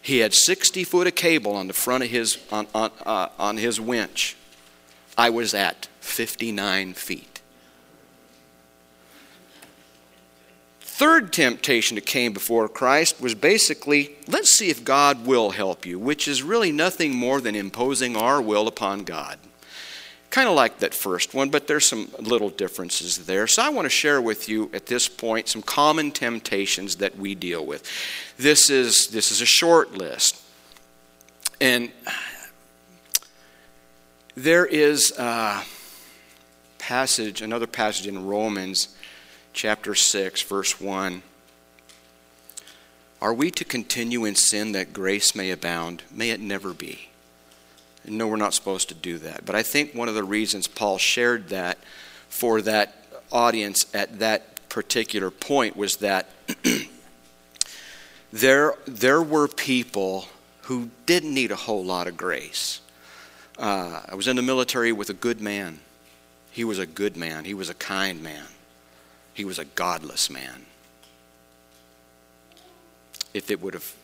He 0.00 0.18
had 0.18 0.32
60 0.32 0.84
foot 0.84 1.08
of 1.08 1.16
cable 1.16 1.56
on 1.56 1.66
the 1.66 1.72
front 1.72 2.04
of 2.04 2.10
his, 2.10 2.38
on, 2.52 2.68
on, 2.76 2.92
uh, 3.04 3.30
on 3.40 3.56
his 3.56 3.80
winch. 3.80 4.36
I 5.18 5.30
was 5.30 5.52
at 5.52 5.88
59 5.98 6.94
feet. 6.94 7.35
Third 10.96 11.30
temptation 11.30 11.96
that 11.96 12.06
came 12.06 12.32
before 12.32 12.66
Christ 12.70 13.20
was 13.20 13.34
basically 13.34 14.16
let's 14.26 14.48
see 14.56 14.70
if 14.70 14.82
God 14.82 15.26
will 15.26 15.50
help 15.50 15.84
you, 15.84 15.98
which 15.98 16.26
is 16.26 16.42
really 16.42 16.72
nothing 16.72 17.14
more 17.14 17.38
than 17.38 17.54
imposing 17.54 18.16
our 18.16 18.40
will 18.40 18.66
upon 18.66 19.04
God. 19.04 19.38
Kind 20.30 20.48
of 20.48 20.54
like 20.54 20.78
that 20.78 20.94
first 20.94 21.34
one, 21.34 21.50
but 21.50 21.66
there's 21.66 21.84
some 21.84 22.08
little 22.18 22.48
differences 22.48 23.26
there. 23.26 23.46
So 23.46 23.62
I 23.62 23.68
want 23.68 23.84
to 23.84 23.90
share 23.90 24.22
with 24.22 24.48
you 24.48 24.70
at 24.72 24.86
this 24.86 25.06
point 25.06 25.48
some 25.48 25.60
common 25.60 26.12
temptations 26.12 26.96
that 26.96 27.18
we 27.18 27.34
deal 27.34 27.64
with. 27.66 27.86
This 28.38 28.70
is 28.70 29.08
this 29.08 29.30
is 29.30 29.42
a 29.42 29.46
short 29.46 29.92
list. 29.92 30.40
And 31.60 31.92
there 34.34 34.64
is 34.64 35.12
a 35.18 35.62
passage, 36.78 37.42
another 37.42 37.66
passage 37.66 38.06
in 38.06 38.26
Romans 38.26 38.95
chapter 39.56 39.94
6, 39.94 40.42
verse 40.42 40.78
1. 40.78 41.22
Are 43.22 43.32
we 43.32 43.50
to 43.52 43.64
continue 43.64 44.26
in 44.26 44.34
sin 44.34 44.72
that 44.72 44.92
grace 44.92 45.34
may 45.34 45.50
abound? 45.50 46.02
May 46.12 46.30
it 46.30 46.40
never 46.40 46.74
be. 46.74 47.08
No, 48.04 48.28
we're 48.28 48.36
not 48.36 48.52
supposed 48.52 48.90
to 48.90 48.94
do 48.94 49.16
that. 49.18 49.46
But 49.46 49.56
I 49.56 49.62
think 49.62 49.94
one 49.94 50.08
of 50.08 50.14
the 50.14 50.22
reasons 50.22 50.68
Paul 50.68 50.98
shared 50.98 51.48
that 51.48 51.78
for 52.28 52.60
that 52.62 53.06
audience 53.32 53.86
at 53.94 54.18
that 54.18 54.68
particular 54.68 55.30
point 55.30 55.74
was 55.74 55.96
that 55.96 56.28
there, 58.32 58.74
there 58.84 59.22
were 59.22 59.48
people 59.48 60.26
who 60.64 60.90
didn't 61.06 61.32
need 61.32 61.50
a 61.50 61.56
whole 61.56 61.84
lot 61.84 62.06
of 62.06 62.16
grace. 62.16 62.82
Uh, 63.58 64.02
I 64.06 64.14
was 64.16 64.28
in 64.28 64.36
the 64.36 64.42
military 64.42 64.92
with 64.92 65.08
a 65.08 65.14
good 65.14 65.40
man. 65.40 65.78
He 66.50 66.62
was 66.62 66.78
a 66.78 66.86
good 66.86 67.16
man, 67.16 67.46
he 67.46 67.54
was 67.54 67.70
a 67.70 67.74
kind 67.74 68.22
man. 68.22 68.44
He 69.36 69.44
was 69.44 69.58
a 69.58 69.66
godless 69.66 70.30
man. 70.30 70.64
If 73.34 73.50
it 73.50 73.60
would 73.60 73.74
have 73.74 73.94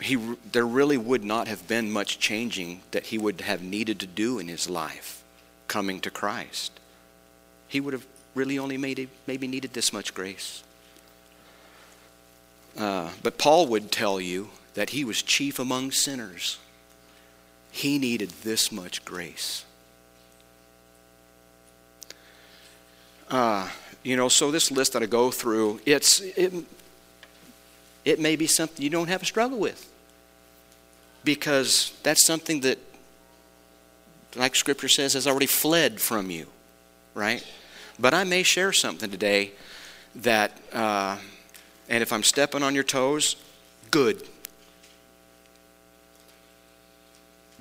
he, 0.00 0.16
there 0.50 0.66
really 0.66 0.96
would 0.96 1.22
not 1.22 1.46
have 1.46 1.68
been 1.68 1.88
much 1.92 2.18
changing 2.18 2.80
that 2.90 3.06
he 3.06 3.18
would 3.18 3.42
have 3.42 3.62
needed 3.62 4.00
to 4.00 4.08
do 4.08 4.40
in 4.40 4.48
his 4.48 4.68
life 4.68 5.22
coming 5.68 6.00
to 6.00 6.10
Christ. 6.10 6.72
He 7.68 7.78
would 7.80 7.92
have 7.92 8.06
really 8.34 8.58
only 8.58 8.76
made, 8.76 9.08
maybe 9.28 9.46
needed 9.46 9.72
this 9.72 9.92
much 9.92 10.12
grace. 10.14 10.64
Uh, 12.76 13.10
but 13.22 13.38
Paul 13.38 13.68
would 13.68 13.92
tell 13.92 14.20
you 14.20 14.50
that 14.74 14.90
he 14.90 15.04
was 15.04 15.22
chief 15.22 15.60
among 15.60 15.92
sinners. 15.92 16.58
He 17.70 18.00
needed 18.00 18.30
this 18.42 18.72
much 18.72 19.04
grace. 19.04 19.64
Uh, 23.30 23.68
you 24.02 24.16
know, 24.16 24.28
so 24.28 24.50
this 24.50 24.70
list 24.70 24.92
that 24.94 25.02
I 25.02 25.06
go 25.06 25.30
through, 25.30 25.80
it's 25.86 26.20
it, 26.20 26.52
it 28.04 28.18
may 28.18 28.36
be 28.36 28.46
something 28.46 28.82
you 28.82 28.90
don't 28.90 29.08
have 29.08 29.22
a 29.22 29.26
struggle 29.26 29.58
with 29.58 29.90
because 31.22 31.92
that's 32.02 32.26
something 32.26 32.60
that, 32.60 32.78
like 34.34 34.56
Scripture 34.56 34.88
says, 34.88 35.12
has 35.12 35.26
already 35.26 35.46
fled 35.46 36.00
from 36.00 36.30
you, 36.30 36.46
right? 37.14 37.46
But 37.98 38.14
I 38.14 38.24
may 38.24 38.42
share 38.42 38.72
something 38.72 39.10
today 39.10 39.52
that, 40.16 40.58
uh, 40.72 41.18
and 41.88 42.02
if 42.02 42.12
I'm 42.12 42.22
stepping 42.22 42.62
on 42.62 42.74
your 42.74 42.84
toes, 42.84 43.36
good. 43.90 44.26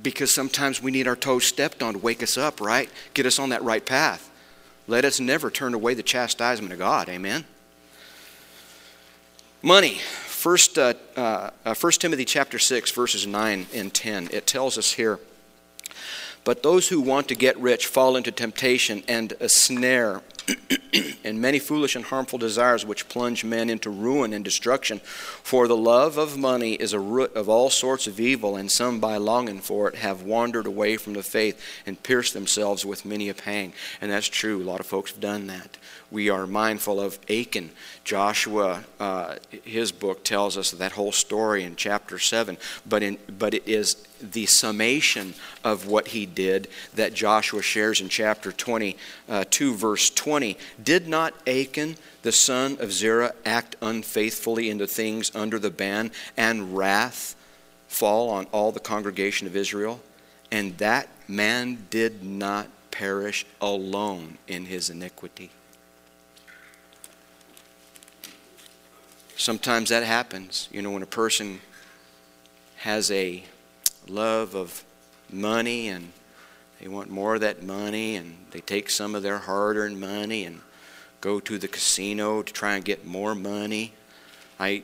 Because 0.02 0.34
sometimes 0.34 0.82
we 0.82 0.92
need 0.92 1.08
our 1.08 1.18
toes 1.18 1.44
stepped 1.44 1.84
on 1.84 1.94
to 1.94 2.00
wake 2.00 2.24
us 2.24 2.38
up, 2.38 2.62
right? 2.62 2.90
Get 3.14 3.26
us 3.26 3.38
on 3.38 3.50
that 3.50 3.62
right 3.64 3.86
path. 3.86 4.30
Let 4.89 5.05
us 5.05 5.19
never 5.19 5.51
turn 5.51 5.75
away 5.75 5.93
the 5.93 6.01
chastisement 6.01 6.74
of 6.74 6.79
God. 6.79 7.10
Amen. 7.10 7.46
Money. 9.62 10.00
First, 10.25 10.79
uh, 10.79 10.96
uh, 11.15 11.51
1 11.63 11.75
uh, 11.75 11.91
Timothy 11.91 12.25
chapter 12.25 12.58
6, 12.58 12.89
verses 12.89 13.27
9 13.27 13.67
and 13.72 13.93
10, 13.93 14.29
it 14.31 14.48
tells 14.48 14.79
us 14.79 14.93
here, 14.93 15.19
But 16.43 16.63
those 16.63 16.88
who 16.88 17.01
want 17.01 17.27
to 17.27 17.36
get 17.36 17.55
rich 17.60 17.86
fall 17.86 18.15
into 18.15 18.31
temptation 18.31 19.03
and 19.08 19.34
a 19.39 19.48
snare 19.48 20.24
and 21.24 21.41
many 21.41 21.60
foolish 21.60 21.96
and 21.96 22.06
harmful 22.06 22.39
desires 22.39 22.86
which 22.86 23.10
plunge 23.10 23.44
men 23.44 23.70
into 23.70 23.89
ruin 23.89 24.34
and 24.34 24.44
destruction. 24.44 25.00
For 25.00 25.68
the 25.68 25.77
love 25.77 26.18
of 26.18 26.38
money 26.38 26.74
is 26.74 26.94
a 26.94 27.00
root 27.00 27.34
of 27.36 27.50
all 27.50 27.70
sorts 27.70 28.08
of 28.08 28.20
evil, 28.20 28.56
and 28.56 28.72
some 28.72 29.00
by 29.00 29.18
longing 29.18 29.60
for 29.60 29.88
it 29.89 29.96
have 29.96 30.24
wandered 30.24 30.65
away 30.65 30.98
from 30.98 31.13
the 31.13 31.24
faith 31.24 31.62
and 31.86 32.01
pierced 32.01 32.34
themselves 32.34 32.86
with 32.86 33.06
many 33.06 33.29
a 33.29 33.34
pang. 33.34 33.74
And 34.01 34.12
that's 34.12 34.27
true. 34.27 34.62
A 34.62 34.63
lot 34.63 34.79
of 34.79 34.86
folks 34.86 35.12
have 35.12 35.22
done 35.22 35.48
that 35.48 35.77
we 36.12 36.29
are 36.29 36.48
mindful 36.48 37.00
of 37.00 37.20
Achan. 37.29 37.72
Joshua, 38.03 38.84
uh, 39.00 39.36
his 39.63 39.91
book 39.91 40.24
tells 40.24 40.58
us 40.58 40.72
that 40.72 40.94
whole 40.94 41.12
story 41.12 41.63
in 41.63 41.75
chapter 41.75 42.18
7, 42.18 42.58
but, 42.88 43.03
in, 43.03 43.18
but 43.38 43.53
it 43.53 43.68
is 43.68 43.96
the 44.22 44.46
summation 44.46 45.34
of 45.64 45.88
what 45.88 46.10
he 46.10 46.26
did 46.26 46.68
that 46.96 47.14
Joshua 47.14 47.62
shares 47.62 48.02
in 48.02 48.10
chapter 48.10 48.52
22, 48.52 48.98
uh, 49.30 49.76
verse 49.76 50.10
20. 50.10 50.58
Did 50.82 51.08
not 51.08 51.34
Achan, 51.48 51.98
the 52.22 52.32
son 52.32 52.78
of 52.80 52.92
Zerah, 52.92 53.34
act 53.46 53.76
unfaithfully 53.82 54.70
in 54.70 54.78
the 54.78 54.88
things 54.88 55.32
under 55.36 55.60
the 55.60 55.72
ban, 55.72 56.12
and 56.38 56.76
wrath 56.76 57.36
fall 57.88 58.30
on 58.30 58.46
all 58.52 58.72
the 58.72 58.80
congregation 58.80 59.48
of 59.48 59.56
Israel? 59.56 60.00
And 60.52 60.78
that 60.78 61.08
man 61.28 61.86
did 61.90 62.24
not 62.24 62.68
perish 62.92 63.46
alone 63.62 64.38
in 64.48 64.66
his 64.66 64.90
iniquity. 64.90 65.52
Sometimes 69.38 69.90
that 69.90 70.04
happens, 70.04 70.68
you 70.70 70.82
know, 70.82 70.92
when 70.92 71.02
a 71.02 71.08
person 71.08 71.62
has 72.78 73.10
a 73.10 73.44
love 74.10 74.56
of 74.56 74.84
money 75.32 75.89
and 75.89 76.12
they 76.80 76.88
want 76.88 77.10
more 77.10 77.36
of 77.36 77.42
that 77.42 77.63
money 77.63 78.16
and 78.16 78.38
they 78.51 78.62
take 78.62 78.89
some 78.89 79.16
of 79.16 79.24
their 79.24 79.38
hard 79.38 79.78
earned 79.78 80.00
money 80.00 80.46
and 80.46 80.62
go 81.22 81.39
to 81.39 81.58
the 81.58 81.68
casino 81.68 82.42
to 82.42 82.54
try 82.54 82.75
and 82.75 82.86
get 82.86 83.06
more 83.06 83.36
money. 83.36 83.94
I, 84.60 84.84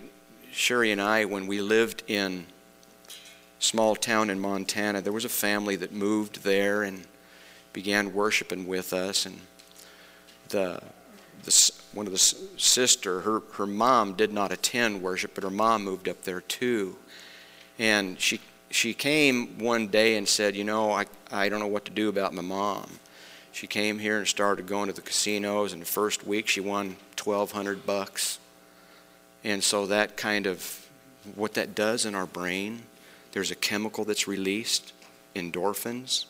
Sherry 0.52 0.92
and 0.92 1.02
I, 1.02 1.26
when 1.26 1.48
we 1.48 1.62
lived 1.62 2.04
in 2.08 2.46
small 3.60 3.96
town 3.96 4.30
in 4.30 4.40
Montana, 4.40 5.02
there 5.02 5.14
was 5.14 5.26
a 5.26 5.30
family 5.30 5.76
that 5.78 5.94
moved 5.94 6.44
there 6.44 6.84
and 6.84 7.06
began 7.74 8.14
worshiping 8.14 8.68
with 8.68 8.94
us 8.94 9.26
and 9.26 9.40
the 10.50 10.82
the, 11.46 11.72
one 11.94 12.08
of 12.08 12.12
the 12.12 12.18
sister, 12.18 13.22
her, 13.22 13.42
her 13.54 13.68
mom 13.68 14.14
did 14.14 14.34
not 14.34 14.52
attend 14.52 15.02
worship, 15.02 15.36
but 15.36 15.44
her 15.44 15.50
mom 15.50 15.84
moved 15.84 16.10
up 16.10 16.24
there 16.24 16.42
too. 16.42 16.98
And 17.78 18.20
she, 18.20 18.42
she 18.76 18.94
came 18.94 19.58
one 19.58 19.88
day 19.88 20.18
and 20.18 20.28
said, 20.28 20.54
You 20.54 20.66
know, 20.66 20.92
I, 20.92 21.06
I 21.32 21.48
don't 21.48 21.62
know 21.62 21.68
what 21.68 21.86
to 21.86 21.92
do 21.92 22.10
about 22.10 22.34
my 22.34 22.42
mom. 22.42 23.00
She 23.54 23.68
came 23.68 24.00
here 24.00 24.18
and 24.18 24.28
started 24.28 24.68
going 24.68 24.88
to 24.88 24.94
the 24.94 25.02
casinos, 25.02 25.72
and 25.72 25.82
the 25.82 25.86
first 25.86 26.28
week 26.28 26.50
she 26.50 26.60
won 26.60 26.98
1200 27.18 27.86
bucks. 27.86 28.38
And 29.46 29.64
so 29.64 29.86
that 29.86 30.18
kind 30.18 30.46
of, 30.46 30.90
what 31.36 31.54
that 31.54 31.74
does 31.74 32.06
in 32.06 32.16
our 32.16 32.26
brain, 32.26 32.82
there's 33.32 33.50
a 33.50 33.56
chemical 33.56 34.04
that's 34.04 34.28
released, 34.28 34.92
endorphins. 35.36 36.26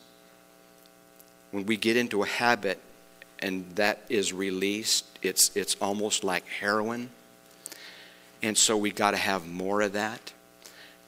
When 1.50 1.66
we 1.66 1.76
get 1.76 1.96
into 1.96 2.22
a 2.22 2.26
habit 2.26 2.78
and 3.40 3.68
that 3.74 4.04
is 4.08 4.32
released, 4.32 5.04
it's, 5.20 5.50
it's 5.56 5.74
almost 5.80 6.22
like 6.22 6.46
heroin. 6.46 7.10
And 8.40 8.56
so 8.56 8.76
we 8.76 8.92
got 8.92 9.12
to 9.12 9.16
have 9.16 9.48
more 9.48 9.80
of 9.80 9.94
that. 9.94 10.32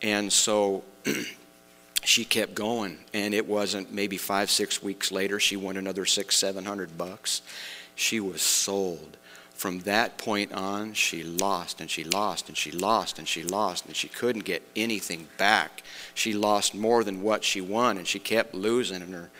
And 0.02 0.32
so 0.32 0.82
she 2.04 2.24
kept 2.24 2.54
going, 2.54 2.98
and 3.12 3.34
it 3.34 3.46
wasn't 3.46 3.92
maybe 3.92 4.16
five, 4.16 4.50
six 4.50 4.82
weeks 4.82 5.12
later, 5.12 5.38
she 5.38 5.56
won 5.56 5.76
another 5.76 6.04
six, 6.04 6.36
seven 6.36 6.64
hundred 6.64 6.96
bucks. 6.96 7.42
She 7.94 8.20
was 8.20 8.42
sold. 8.42 9.16
From 9.58 9.80
that 9.80 10.18
point 10.18 10.52
on, 10.52 10.92
she 10.92 11.24
lost 11.24 11.80
and 11.80 11.90
she 11.90 12.04
lost 12.04 12.48
and 12.48 12.56
she 12.56 12.70
lost 12.70 13.18
and 13.18 13.26
she 13.26 13.42
lost 13.42 13.86
and 13.86 13.96
she 13.96 14.06
couldn't 14.06 14.44
get 14.44 14.62
anything 14.76 15.26
back. 15.36 15.82
She 16.14 16.32
lost 16.32 16.76
more 16.76 17.02
than 17.02 17.22
what 17.22 17.42
she 17.42 17.60
won, 17.60 17.98
and 17.98 18.06
she 18.06 18.20
kept 18.20 18.54
losing. 18.54 19.02
And 19.02 19.12
her, 19.12 19.30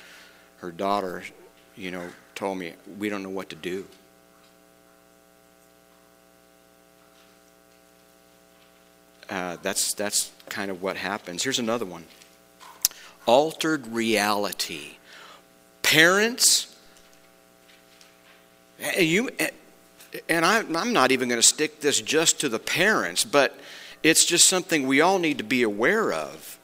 her 0.57 0.73
daughter, 0.73 1.23
you 1.77 1.93
know, 1.93 2.03
told 2.35 2.59
me, 2.59 2.73
we 2.99 3.09
don't 3.09 3.23
know 3.23 3.31
what 3.31 3.49
to 3.51 3.57
do. 3.57 3.87
Uh, 9.31 9.57
that's, 9.63 9.95
that's 9.95 10.33
kind 10.51 10.71
of 10.71 10.83
what 10.83 10.97
happens. 10.97 11.43
Here's 11.43 11.59
another 11.59 11.85
one 11.85 12.05
altered 13.27 13.87
reality. 13.89 14.97
Parents, 15.83 16.75
you, 18.99 19.31
and 20.29 20.45
I, 20.45 20.59
I'm 20.75 20.93
not 20.93 21.13
even 21.13 21.29
going 21.29 21.41
to 21.41 21.47
stick 21.47 21.81
this 21.81 22.01
just 22.01 22.41
to 22.41 22.49
the 22.49 22.59
parents, 22.59 23.25
but 23.25 23.59
it's 24.03 24.25
just 24.25 24.49
something 24.49 24.87
we 24.87 25.01
all 25.01 25.19
need 25.19 25.39
to 25.39 25.45
be 25.45 25.63
aware 25.63 26.13
of. 26.13 26.59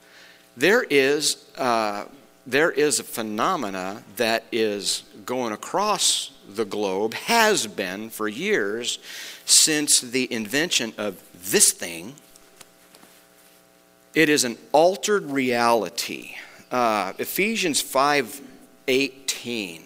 There 0.57 0.83
is. 0.83 1.44
Uh, 1.57 2.07
there 2.47 2.70
is 2.70 2.99
a 2.99 3.05
phenomena 3.05 4.03
that 4.16 4.44
is 4.53 5.03
going 5.25 5.53
across 5.53 6.31
the 6.49 6.64
globe, 6.64 7.14
has 7.14 7.66
been 7.66 8.11
for 8.11 8.29
years 8.29 8.99
since 9.47 10.01
the 10.01 10.31
invention 10.33 10.92
of 10.99 11.23
this 11.51 11.73
thing. 11.73 12.14
It 14.14 14.29
is 14.29 14.44
an 14.44 14.57
altered 14.72 15.31
reality. 15.31 16.37
Uh, 16.70 17.12
Ephesians 17.18 17.81
5 17.81 18.42
18, 18.87 19.83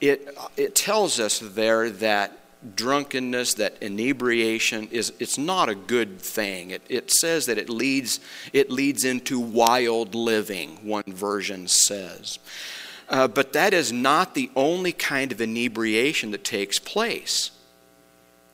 it, 0.00 0.36
it 0.56 0.74
tells 0.74 1.20
us 1.20 1.38
there 1.38 1.88
that 1.88 2.36
drunkenness, 2.74 3.54
that 3.54 3.80
inebriation 3.80 4.88
is 4.90 5.12
it's 5.18 5.38
not 5.38 5.68
a 5.68 5.74
good 5.74 6.20
thing. 6.20 6.70
It, 6.70 6.82
it 6.88 7.10
says 7.10 7.46
that 7.46 7.58
it 7.58 7.70
leads 7.70 8.20
it 8.52 8.70
leads 8.70 9.04
into 9.04 9.38
wild 9.38 10.14
living. 10.14 10.78
One 10.82 11.04
version 11.06 11.68
says, 11.68 12.38
uh, 13.08 13.28
but 13.28 13.52
that 13.52 13.72
is 13.72 13.92
not 13.92 14.34
the 14.34 14.50
only 14.56 14.92
kind 14.92 15.32
of 15.32 15.40
inebriation 15.40 16.32
that 16.32 16.44
takes 16.44 16.78
place. 16.78 17.52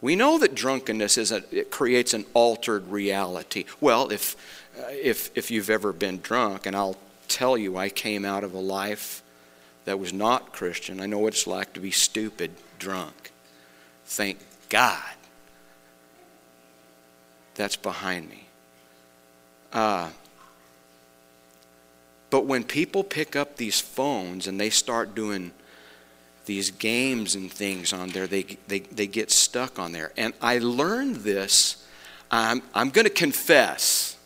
We 0.00 0.16
know 0.16 0.38
that 0.38 0.54
drunkenness 0.54 1.16
is 1.16 1.32
a, 1.32 1.42
it 1.50 1.70
creates 1.70 2.12
an 2.12 2.26
altered 2.34 2.88
reality. 2.88 3.64
Well, 3.80 4.10
if 4.10 4.36
if 4.90 5.30
if 5.36 5.50
you've 5.50 5.70
ever 5.70 5.92
been 5.92 6.20
drunk, 6.20 6.66
and 6.66 6.74
I'll 6.76 6.96
tell 7.28 7.56
you, 7.56 7.76
I 7.76 7.88
came 7.88 8.24
out 8.24 8.44
of 8.44 8.54
a 8.54 8.60
life 8.60 9.22
that 9.84 9.98
was 9.98 10.12
not 10.12 10.52
Christian. 10.52 11.00
I 11.00 11.06
know 11.06 11.18
what 11.18 11.34
it's 11.34 11.46
like 11.46 11.72
to 11.74 11.80
be 11.80 11.90
stupid 11.90 12.50
drunk. 12.78 13.32
Thank 14.06 14.38
God 14.68 15.14
that's 17.54 17.76
behind 17.76 18.28
me. 18.28 18.46
Uh, 19.72 20.10
but 22.30 22.46
when 22.46 22.64
people 22.64 23.04
pick 23.04 23.36
up 23.36 23.56
these 23.56 23.80
phones 23.80 24.46
and 24.46 24.60
they 24.60 24.70
start 24.70 25.14
doing 25.14 25.52
these 26.46 26.70
games 26.70 27.34
and 27.34 27.50
things 27.50 27.92
on 27.92 28.10
there, 28.10 28.26
they, 28.26 28.42
they, 28.68 28.80
they 28.80 29.06
get 29.06 29.30
stuck 29.30 29.78
on 29.78 29.92
there. 29.92 30.12
And 30.16 30.34
I 30.42 30.58
learned 30.58 31.16
this, 31.16 31.86
I'm, 32.30 32.62
I'm 32.74 32.90
going 32.90 33.06
to 33.06 33.10
confess. 33.12 34.16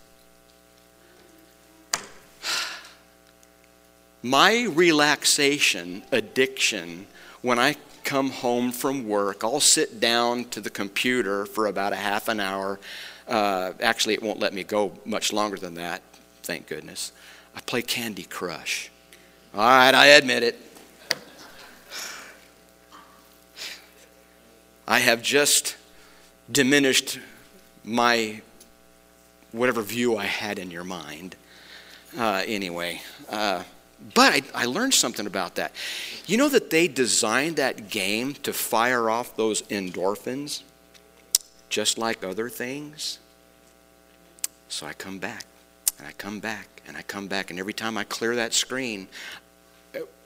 My 4.23 4.65
relaxation 4.65 6.03
addiction 6.11 7.07
when 7.41 7.59
I 7.59 7.77
come 8.03 8.31
home 8.31 8.73
from 8.73 9.07
work, 9.07 9.45
I'll 9.45 9.61
sit 9.61 10.01
down 10.01 10.47
to 10.47 10.61
the 10.61 10.71
computer 10.71 11.47
for 11.47 11.67
about 11.67 11.93
a 11.93 11.97
half 11.97 12.29
an 12.29 12.41
hour. 12.41 12.81
Uh, 13.29 13.73
actually, 13.81 14.15
it 14.15 14.23
won't 14.23 14.41
let 14.41 14.53
me 14.53 14.65
go 14.65 14.93
much 15.05 15.33
longer 15.33 15.57
than 15.57 15.75
that, 15.75 16.03
thank 16.43 16.67
goodness. 16.67 17.13
I 17.55 17.61
play 17.61 17.83
Candy 17.83 18.25
Crush. 18.25 18.91
All 19.55 19.61
right, 19.61 19.95
I 19.95 20.07
admit 20.07 20.43
it. 20.43 20.59
I 24.89 24.99
have 24.99 25.23
just 25.23 25.77
diminished 26.51 27.21
my 27.85 28.41
whatever 29.53 29.83
view 29.83 30.17
I 30.17 30.25
had 30.25 30.59
in 30.59 30.71
your 30.71 30.85
mind. 30.85 31.37
Uh, 32.17 32.43
anyway, 32.47 33.03
uh, 33.29 33.63
but 34.15 34.33
I, 34.33 34.63
I, 34.63 34.65
learned 34.67 34.95
something 34.95 35.27
about 35.27 35.57
that. 35.57 35.73
You 36.27 36.37
know 36.37 36.49
that 36.49 36.71
they 36.71 36.87
designed 36.87 37.57
that 37.57 37.91
game 37.91 38.35
to 38.35 38.53
fire 38.53 39.11
off 39.11 39.37
those 39.37 39.63
endorphins, 39.63 40.63
just 41.69 41.99
like 41.99 42.23
other 42.23 42.49
things? 42.49 43.19
So 44.69 44.87
I 44.87 44.93
come 44.93 45.19
back, 45.19 45.45
and 45.99 46.07
I 46.07 46.13
come 46.13 46.39
back, 46.39 46.83
and 46.87 46.97
I 46.97 47.03
come 47.03 47.27
back, 47.27 47.51
and 47.51 47.59
every 47.59 47.73
time 47.73 47.99
I 47.99 48.05
clear 48.05 48.37
that 48.37 48.55
screen, 48.55 49.09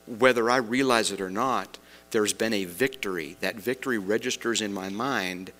whether 0.06 0.50
I 0.50 0.56
realize 0.56 1.10
it 1.10 1.20
or 1.20 1.30
not, 1.30 1.78
there's 2.10 2.32
been 2.32 2.52
a 2.52 2.64
victory. 2.64 3.36
That 3.40 3.56
victory 3.56 3.98
registers 3.98 4.60
in 4.60 4.72
my 4.72 4.88
mind 4.90 5.50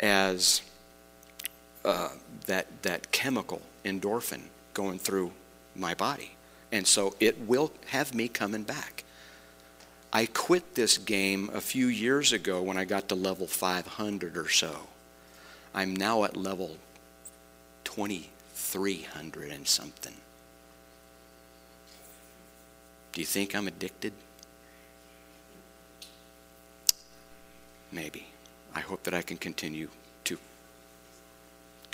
as 0.00 0.62
uh, 1.84 2.10
that, 2.46 2.82
that 2.82 3.10
chemical 3.10 3.62
endorphin 3.84 4.42
going 4.72 4.98
through 4.98 5.32
my 5.74 5.94
body. 5.94 6.36
And 6.74 6.86
so 6.88 7.14
it 7.20 7.38
will 7.38 7.70
have 7.86 8.12
me 8.16 8.26
coming 8.26 8.64
back. 8.64 9.04
I 10.12 10.26
quit 10.26 10.74
this 10.74 10.98
game 10.98 11.48
a 11.54 11.60
few 11.60 11.86
years 11.86 12.32
ago 12.32 12.60
when 12.62 12.76
I 12.76 12.84
got 12.84 13.08
to 13.10 13.14
level 13.14 13.46
500 13.46 14.36
or 14.36 14.48
so. 14.48 14.88
I'm 15.72 15.94
now 15.94 16.24
at 16.24 16.36
level 16.36 16.76
2300 17.84 19.52
and 19.52 19.68
something. 19.68 20.16
Do 23.12 23.20
you 23.20 23.26
think 23.26 23.54
I'm 23.54 23.68
addicted? 23.68 24.12
Maybe. 27.92 28.26
I 28.74 28.80
hope 28.80 29.04
that 29.04 29.14
I 29.14 29.22
can 29.22 29.36
continue 29.36 29.90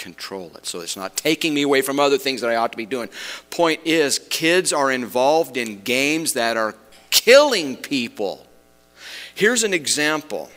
control 0.01 0.51
it 0.57 0.67
so 0.67 0.81
it's 0.81 0.97
not 0.97 1.15
taking 1.15 1.55
me 1.55 1.63
away 1.63 1.83
from 1.83 2.01
other 2.01 2.19
things 2.19 2.41
that 2.41 2.51
I 2.51 2.57
ought 2.57 2.73
to 2.73 2.79
be 2.79 2.87
doing. 2.87 3.09
Point 3.51 3.81
is, 3.85 4.19
kids 4.19 4.73
are 4.73 4.91
involved 4.91 5.57
in 5.57 5.83
games 5.83 6.33
that 6.33 6.57
are 6.57 6.75
killing 7.11 7.77
people. 7.77 8.47
Here's 9.35 9.63
an 9.63 9.75
example. 9.75 10.51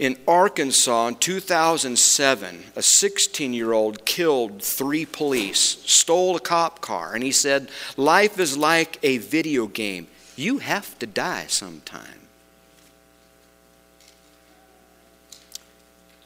In 0.00 0.16
Arkansas 0.26 1.08
in 1.08 1.14
2007, 1.16 2.64
a 2.74 2.82
16 2.82 3.52
year 3.52 3.72
old 3.72 4.04
killed 4.04 4.62
three 4.62 5.04
police, 5.04 5.60
stole 5.84 6.36
a 6.36 6.40
cop 6.40 6.80
car, 6.80 7.14
and 7.14 7.22
he 7.22 7.32
said, 7.32 7.70
Life 7.96 8.38
is 8.38 8.56
like 8.56 8.98
a 9.02 9.18
video 9.18 9.66
game. 9.66 10.08
You 10.36 10.58
have 10.58 10.98
to 11.00 11.06
die 11.06 11.46
sometime. 11.48 12.29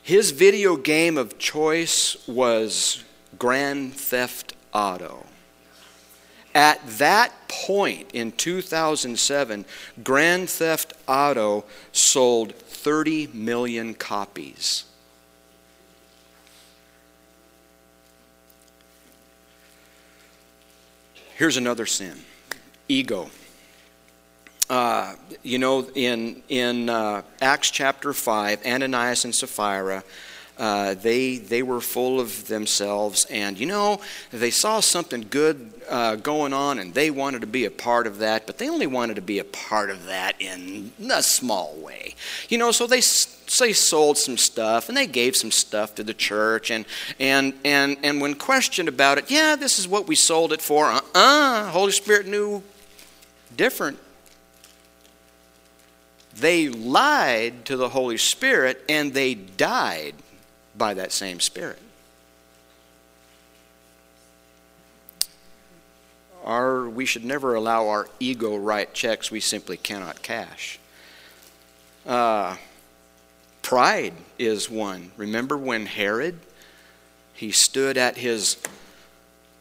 His 0.05 0.33
video 0.33 0.77
game 0.77 1.17
of 1.17 1.39
choice 1.39 2.29
was 2.29 3.03
Grand 3.39 3.95
Theft 3.95 4.53
Auto. 4.75 5.25
At 6.55 6.87
that 6.99 7.33
point 7.49 8.11
in 8.13 8.31
2007, 8.33 9.65
Grand 10.05 10.51
Theft 10.51 10.93
Auto 11.09 11.65
sold 11.93 12.55
30 12.55 13.29
million 13.29 13.95
copies. 13.95 14.85
Here's 21.37 21.57
another 21.57 21.87
sin 21.87 22.19
ego. 22.89 23.31
Uh, 24.75 25.15
you 25.45 25.57
know, 25.57 25.89
in, 25.95 26.43
in 26.49 26.89
uh, 26.89 27.23
Acts 27.41 27.71
chapter 27.71 28.13
5, 28.13 28.67
Ananias 28.67 29.25
and 29.25 29.33
Sapphira 29.33 30.03
uh, 30.59 30.95
they, 30.95 31.37
they 31.37 31.63
were 31.63 31.81
full 31.81 32.19
of 32.21 32.49
themselves, 32.49 33.25
and 33.31 33.59
you 33.59 33.67
know, 33.67 34.01
they 34.33 34.51
saw 34.51 34.81
something 34.81 35.27
good 35.31 35.71
uh, 35.89 36.17
going 36.17 36.53
on, 36.53 36.81
and 36.81 36.93
they 36.95 37.09
wanted 37.09 37.41
to 37.41 37.47
be 37.47 37.65
a 37.65 37.71
part 37.71 38.09
of 38.09 38.19
that, 38.19 38.47
but 38.47 38.59
they 38.59 38.69
only 38.69 38.87
wanted 38.89 39.15
to 39.15 39.23
be 39.23 39.39
a 39.39 39.45
part 39.45 39.91
of 39.91 40.07
that 40.07 40.41
in 40.41 40.91
a 41.13 41.23
small 41.23 41.75
way. 41.77 42.17
You 42.49 42.59
know, 42.59 42.71
so 42.73 42.87
they, 42.87 42.97
they 42.99 43.73
sold 43.73 44.19
some 44.19 44.37
stuff, 44.37 44.89
and 44.89 44.97
they 44.97 45.07
gave 45.07 45.35
some 45.37 45.51
stuff 45.51 45.95
to 45.97 46.05
the 46.05 46.15
church, 46.15 46.71
and, 46.71 46.85
and, 47.19 47.55
and, 47.65 47.97
and 48.03 48.21
when 48.21 48.35
questioned 48.35 48.89
about 48.89 49.19
it, 49.19 49.31
yeah, 49.31 49.57
this 49.57 49.79
is 49.79 49.87
what 49.87 50.09
we 50.09 50.15
sold 50.17 50.53
it 50.53 50.63
for. 50.63 50.87
Uh 50.87 51.01
uh 51.15 51.71
Holy 51.71 51.93
Spirit 51.93 52.27
knew 52.27 52.63
different 53.57 53.99
they 56.37 56.69
lied 56.69 57.65
to 57.67 57.77
the 57.77 57.91
Holy 57.91 58.17
Spirit 58.19 58.85
and 58.89 59.15
they 59.15 59.35
died 59.35 60.15
by 60.77 60.95
that 60.95 61.13
same 61.13 61.41
Spirit. 61.41 61.79
Our, 66.45 66.89
we 66.89 67.07
should 67.07 67.25
never 67.25 67.55
allow 67.55 67.89
our 67.89 68.09
ego 68.21 68.57
write 68.57 68.93
checks 68.93 69.31
we 69.31 69.41
simply 69.41 69.77
cannot 69.77 70.23
cash. 70.23 70.79
Uh, 72.05 72.57
pride 73.63 74.13
is 74.39 74.69
one. 74.69 75.11
Remember 75.17 75.57
when 75.57 75.87
Herod, 75.87 76.39
he 77.33 77.51
stood 77.51 77.97
at 77.97 78.19
his 78.19 78.57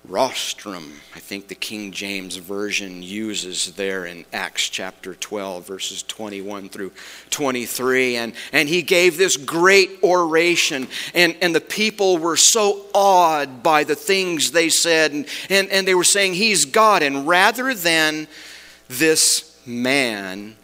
rostrum, 0.08 1.00
I 1.16 1.20
think 1.20 1.48
the 1.48 1.56
King 1.56 1.92
James 1.92 2.36
Version 2.36 3.02
uses 3.02 3.72
there 3.74 4.06
in 4.06 4.26
Acts 4.34 4.68
chapter 4.68 5.16
12, 5.16 5.66
verses 5.66 6.04
21 6.04 6.70
through 6.70 6.92
23. 7.30 8.18
And, 8.18 8.34
and 8.52 8.68
he 8.68 8.82
gave 8.82 9.18
this 9.18 9.38
great 9.38 9.92
oration, 10.04 10.88
and, 11.14 11.36
and 11.42 11.56
the 11.56 11.62
people 11.62 12.18
were 12.18 12.36
so 12.36 12.86
awed 12.94 13.64
by 13.64 13.84
the 13.84 13.96
things 13.96 14.52
they 14.52 14.70
said, 14.70 15.14
and, 15.14 15.26
and, 15.50 15.70
and 15.70 15.88
they 15.88 15.96
were 15.96 16.04
saying, 16.04 16.34
He's 16.34 16.66
God. 16.66 17.02
And 17.02 17.28
rather 17.28 17.74
than 17.74 18.28
this 18.90 19.58
man 19.66 20.56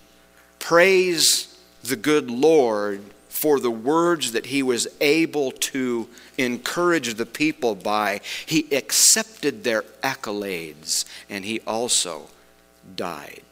praise 0.60 1.58
the 1.84 1.95
good 1.95 2.30
Lord 2.30 3.02
for 3.39 3.58
the 3.62 3.71
words 3.71 4.34
that 4.34 4.47
he 4.47 4.62
was 4.62 4.86
able 4.99 5.52
to 5.52 6.10
encourage 6.38 7.13
the 7.13 7.25
people 7.25 7.73
by, 7.73 8.19
he 8.45 8.67
accepted 8.75 9.63
their 9.63 9.84
accolades 10.04 11.06
and 11.30 11.45
he 11.45 11.62
also 11.62 12.28
died. 12.97 13.43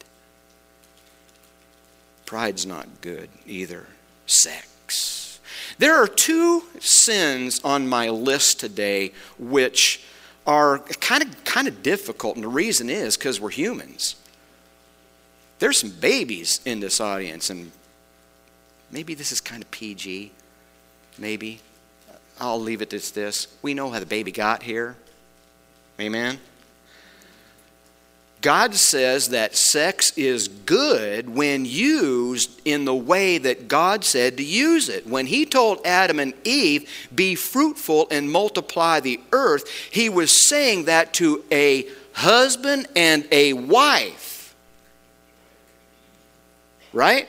Pride's 2.25 2.65
not 2.65 2.99
good 2.99 3.29
either. 3.45 3.87
Sex. 4.25 5.39
There 5.77 5.95
are 5.95 6.07
two 6.07 6.63
sins 6.81 7.61
on 7.63 7.87
my 7.87 8.09
list 8.09 8.59
today 8.59 9.13
which 9.39 10.03
are 10.45 10.79
kind 10.79 11.23
of 11.23 11.43
kind 11.45 11.69
of 11.69 11.81
difficult 11.81 12.35
and 12.35 12.43
the 12.43 12.49
reason 12.49 12.89
is 12.89 13.15
cuz 13.15 13.39
we're 13.39 13.51
humans. 13.51 14.17
There's 15.59 15.77
some 15.79 15.91
babies 15.91 16.59
in 16.65 16.81
this 16.81 16.99
audience 16.99 17.49
and 17.49 17.71
Maybe 18.91 19.13
this 19.13 19.31
is 19.31 19.41
kind 19.41 19.61
of 19.61 19.69
PG. 19.71 20.31
Maybe. 21.17 21.59
I'll 22.39 22.61
leave 22.61 22.81
it 22.81 22.93
as 22.93 23.11
this. 23.11 23.47
We 23.61 23.73
know 23.73 23.89
how 23.89 23.99
the 23.99 24.05
baby 24.05 24.31
got 24.31 24.63
here. 24.63 24.95
Amen. 25.99 26.39
God 28.41 28.75
says 28.75 29.29
that 29.29 29.55
sex 29.55 30.13
is 30.15 30.47
good 30.47 31.27
when 31.27 31.65
used 31.65 32.61
in 32.65 32.85
the 32.85 32.95
way 32.95 33.39
that 33.39 33.67
God 33.67 34.03
said 34.05 34.37
to 34.37 34.43
use 34.43 34.89
it. 34.89 35.07
When 35.07 35.25
He 35.25 35.45
told 35.45 35.85
Adam 35.85 36.19
and 36.19 36.33
Eve, 36.43 36.87
be 37.13 37.33
fruitful 37.33 38.07
and 38.11 38.31
multiply 38.31 38.99
the 38.99 39.19
earth, 39.31 39.67
He 39.91 40.07
was 40.07 40.47
saying 40.47 40.85
that 40.85 41.13
to 41.15 41.43
a 41.51 41.87
husband 42.13 42.87
and 42.95 43.27
a 43.31 43.53
wife. 43.53 44.55
Right? 46.93 47.27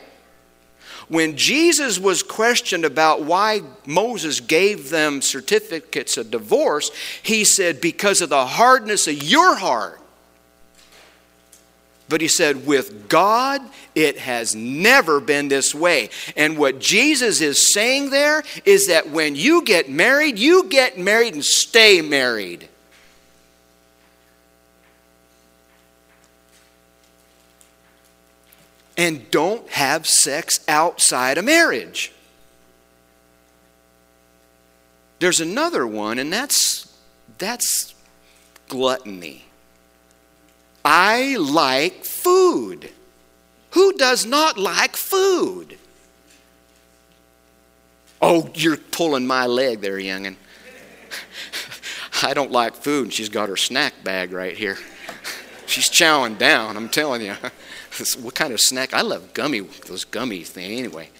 When 1.08 1.36
Jesus 1.36 1.98
was 1.98 2.22
questioned 2.22 2.84
about 2.84 3.22
why 3.22 3.62
Moses 3.86 4.40
gave 4.40 4.90
them 4.90 5.22
certificates 5.22 6.18
of 6.18 6.30
divorce, 6.30 6.90
he 7.22 7.44
said, 7.44 7.80
Because 7.80 8.20
of 8.20 8.28
the 8.28 8.44
hardness 8.46 9.08
of 9.08 9.22
your 9.22 9.56
heart. 9.56 10.00
But 12.08 12.20
he 12.22 12.28
said, 12.28 12.66
with 12.66 13.08
God, 13.08 13.60
it 13.94 14.18
has 14.18 14.54
never 14.54 15.20
been 15.20 15.48
this 15.48 15.74
way. 15.74 16.08
And 16.36 16.56
what 16.56 16.78
Jesus 16.78 17.40
is 17.40 17.72
saying 17.72 18.10
there 18.10 18.42
is 18.64 18.86
that 18.86 19.10
when 19.10 19.36
you 19.36 19.62
get 19.62 19.90
married, 19.90 20.38
you 20.38 20.68
get 20.68 20.98
married 20.98 21.34
and 21.34 21.44
stay 21.44 22.00
married. 22.00 22.67
And 28.98 29.30
don't 29.30 29.70
have 29.70 30.08
sex 30.08 30.58
outside 30.66 31.38
of 31.38 31.44
marriage. 31.44 32.12
There's 35.20 35.40
another 35.40 35.86
one, 35.86 36.18
and 36.18 36.32
that's, 36.32 36.92
that's 37.38 37.94
gluttony. 38.68 39.44
I 40.84 41.36
like 41.36 42.04
food. 42.04 42.90
Who 43.70 43.92
does 43.92 44.26
not 44.26 44.58
like 44.58 44.96
food? 44.96 45.78
Oh, 48.20 48.50
you're 48.54 48.76
pulling 48.76 49.28
my 49.28 49.46
leg 49.46 49.80
there, 49.80 49.98
youngin. 49.98 50.34
I 52.22 52.34
don't 52.34 52.50
like 52.50 52.74
food, 52.74 53.04
and 53.04 53.12
she's 53.12 53.28
got 53.28 53.48
her 53.48 53.56
snack 53.56 54.02
bag 54.02 54.32
right 54.32 54.56
here. 54.56 54.76
She's 55.66 55.90
chowing 55.90 56.38
down, 56.38 56.78
I'm 56.78 56.88
telling 56.88 57.20
you. 57.20 57.36
what 58.20 58.34
kind 58.34 58.52
of 58.52 58.60
snack? 58.60 58.94
I 58.94 59.02
love 59.02 59.34
gummy, 59.34 59.60
those 59.60 60.04
gummy 60.04 60.42
thing 60.42 60.78
anyway. 60.78 61.10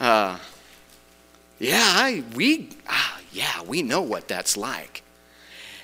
Uh, 0.00 0.38
yeah, 1.58 1.82
I, 1.82 2.24
we, 2.34 2.70
ah, 2.88 3.20
yeah, 3.32 3.62
we 3.62 3.82
know 3.82 4.02
what 4.02 4.28
that's 4.28 4.56
like. 4.56 5.02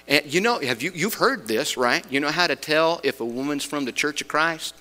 And 0.06 0.32
you 0.32 0.40
know, 0.40 0.60
have 0.60 0.82
you, 0.82 0.92
you've 0.94 1.14
heard 1.14 1.48
this, 1.48 1.76
right? 1.76 2.04
You 2.10 2.20
know 2.20 2.30
how 2.30 2.46
to 2.46 2.56
tell 2.56 3.00
if 3.02 3.20
a 3.20 3.24
woman's 3.24 3.64
from 3.64 3.84
the 3.84 3.92
Church 3.92 4.20
of 4.20 4.28
Christ? 4.28 4.74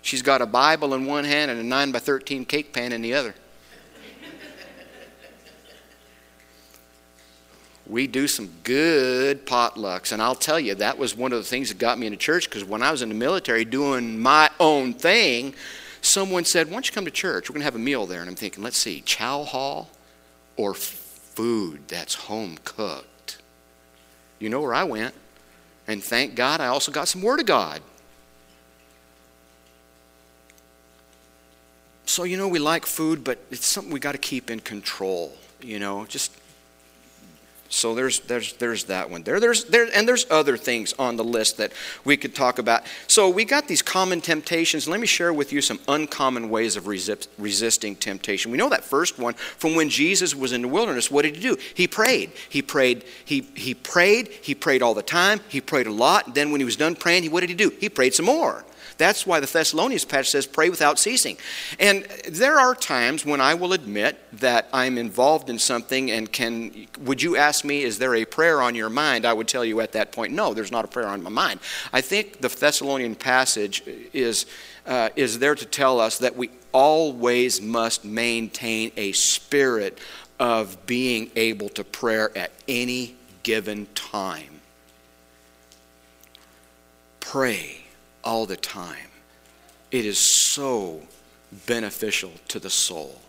She's 0.00 0.22
got 0.22 0.42
a 0.42 0.46
Bible 0.46 0.94
in 0.94 1.06
one 1.06 1.24
hand 1.24 1.50
and 1.50 1.60
a 1.60 1.64
9 1.64 1.92
by 1.92 1.98
13 1.98 2.44
cake 2.44 2.72
pan 2.72 2.92
in 2.92 3.02
the 3.02 3.14
other. 3.14 3.34
We 7.86 8.06
do 8.06 8.28
some 8.28 8.50
good 8.62 9.44
potlucks. 9.46 10.12
And 10.12 10.22
I'll 10.22 10.34
tell 10.34 10.60
you, 10.60 10.74
that 10.76 10.98
was 10.98 11.16
one 11.16 11.32
of 11.32 11.38
the 11.38 11.44
things 11.44 11.68
that 11.68 11.78
got 11.78 11.98
me 11.98 12.06
into 12.06 12.18
church 12.18 12.48
because 12.48 12.64
when 12.64 12.82
I 12.82 12.90
was 12.90 13.02
in 13.02 13.08
the 13.08 13.14
military 13.14 13.64
doing 13.64 14.20
my 14.20 14.50
own 14.60 14.94
thing, 14.94 15.54
someone 16.00 16.44
said, 16.44 16.68
Why 16.68 16.74
don't 16.74 16.86
you 16.86 16.92
come 16.92 17.04
to 17.04 17.10
church? 17.10 17.48
We're 17.48 17.54
going 17.54 17.62
to 17.62 17.66
have 17.66 17.74
a 17.74 17.78
meal 17.78 18.06
there. 18.06 18.20
And 18.20 18.30
I'm 18.30 18.36
thinking, 18.36 18.62
Let's 18.62 18.78
see, 18.78 19.00
chow 19.00 19.44
hall 19.44 19.90
or 20.56 20.74
food 20.74 21.88
that's 21.88 22.14
home 22.14 22.58
cooked? 22.64 23.38
You 24.38 24.48
know 24.48 24.60
where 24.60 24.74
I 24.74 24.84
went. 24.84 25.14
And 25.86 26.02
thank 26.02 26.34
God 26.34 26.60
I 26.60 26.68
also 26.68 26.92
got 26.92 27.08
some 27.08 27.22
Word 27.22 27.40
of 27.40 27.46
God. 27.46 27.82
So, 32.04 32.24
you 32.24 32.36
know, 32.36 32.46
we 32.46 32.58
like 32.58 32.84
food, 32.84 33.24
but 33.24 33.38
it's 33.50 33.66
something 33.66 33.92
we 33.92 33.98
got 33.98 34.12
to 34.12 34.18
keep 34.18 34.50
in 34.50 34.60
control. 34.60 35.32
You 35.60 35.78
know, 35.78 36.04
just 36.06 36.32
so 37.72 37.94
there's 37.94 38.20
there's 38.20 38.52
there's 38.54 38.84
that 38.84 39.08
one 39.08 39.22
there. 39.22 39.40
There's 39.40 39.64
there 39.64 39.88
and 39.94 40.06
there's 40.06 40.26
other 40.30 40.58
things 40.58 40.92
on 40.98 41.16
the 41.16 41.24
list 41.24 41.56
that 41.56 41.72
we 42.04 42.18
could 42.18 42.34
talk 42.34 42.58
about. 42.58 42.82
So 43.06 43.30
we 43.30 43.46
got 43.46 43.66
these 43.66 43.80
common 43.80 44.20
temptations. 44.20 44.86
Let 44.86 45.00
me 45.00 45.06
share 45.06 45.32
with 45.32 45.54
you 45.54 45.62
some 45.62 45.80
uncommon 45.88 46.50
ways 46.50 46.76
of 46.76 46.86
resist, 46.86 47.30
resisting 47.38 47.96
temptation. 47.96 48.52
We 48.52 48.58
know 48.58 48.68
that 48.68 48.84
first 48.84 49.18
one 49.18 49.32
from 49.34 49.74
when 49.74 49.88
Jesus 49.88 50.34
was 50.34 50.52
in 50.52 50.60
the 50.60 50.68
wilderness. 50.68 51.10
What 51.10 51.22
did 51.22 51.34
he 51.36 51.40
do? 51.40 51.56
He 51.72 51.88
prayed. 51.88 52.32
He 52.50 52.60
prayed. 52.60 53.04
He 53.24 53.40
he 53.54 53.72
prayed. 53.72 54.28
He 54.28 54.54
prayed 54.54 54.82
all 54.82 54.92
the 54.92 55.02
time. 55.02 55.40
He 55.48 55.62
prayed 55.62 55.86
a 55.86 55.92
lot. 55.92 56.26
And 56.26 56.34
then 56.34 56.52
when 56.52 56.60
he 56.60 56.66
was 56.66 56.76
done 56.76 56.94
praying, 56.94 57.22
he 57.22 57.30
what 57.30 57.40
did 57.40 57.48
he 57.48 57.56
do? 57.56 57.72
He 57.80 57.88
prayed 57.88 58.12
some 58.12 58.26
more. 58.26 58.66
That's 58.98 59.26
why 59.26 59.40
the 59.40 59.46
Thessalonians 59.46 60.04
passage 60.04 60.30
says, 60.30 60.46
pray 60.46 60.70
without 60.70 60.98
ceasing. 60.98 61.36
And 61.78 62.04
there 62.28 62.58
are 62.58 62.74
times 62.74 63.24
when 63.24 63.40
I 63.40 63.54
will 63.54 63.72
admit 63.72 64.18
that 64.40 64.68
I'm 64.72 64.98
involved 64.98 65.50
in 65.50 65.58
something 65.58 66.10
and 66.10 66.30
can, 66.30 66.86
would 67.00 67.22
you 67.22 67.36
ask 67.36 67.64
me, 67.64 67.82
is 67.82 67.98
there 67.98 68.14
a 68.14 68.24
prayer 68.24 68.62
on 68.62 68.74
your 68.74 68.90
mind? 68.90 69.24
I 69.24 69.32
would 69.32 69.48
tell 69.48 69.64
you 69.64 69.80
at 69.80 69.92
that 69.92 70.12
point, 70.12 70.32
no, 70.32 70.54
there's 70.54 70.72
not 70.72 70.84
a 70.84 70.88
prayer 70.88 71.08
on 71.08 71.22
my 71.22 71.30
mind. 71.30 71.60
I 71.92 72.00
think 72.00 72.40
the 72.40 72.48
Thessalonian 72.48 73.14
passage 73.14 73.82
is, 74.12 74.46
uh, 74.86 75.10
is 75.16 75.38
there 75.38 75.54
to 75.54 75.64
tell 75.64 76.00
us 76.00 76.18
that 76.18 76.36
we 76.36 76.50
always 76.72 77.60
must 77.60 78.04
maintain 78.04 78.92
a 78.96 79.12
spirit 79.12 79.98
of 80.38 80.86
being 80.86 81.30
able 81.36 81.68
to 81.70 81.84
prayer 81.84 82.36
at 82.36 82.50
any 82.66 83.14
given 83.42 83.86
time. 83.94 84.60
Pray 87.20 87.81
all 88.24 88.46
the 88.46 88.56
time. 88.56 89.08
It 89.90 90.06
is 90.06 90.18
so 90.50 91.02
beneficial 91.66 92.32
to 92.48 92.58
the 92.58 92.70
soul. 92.70 93.20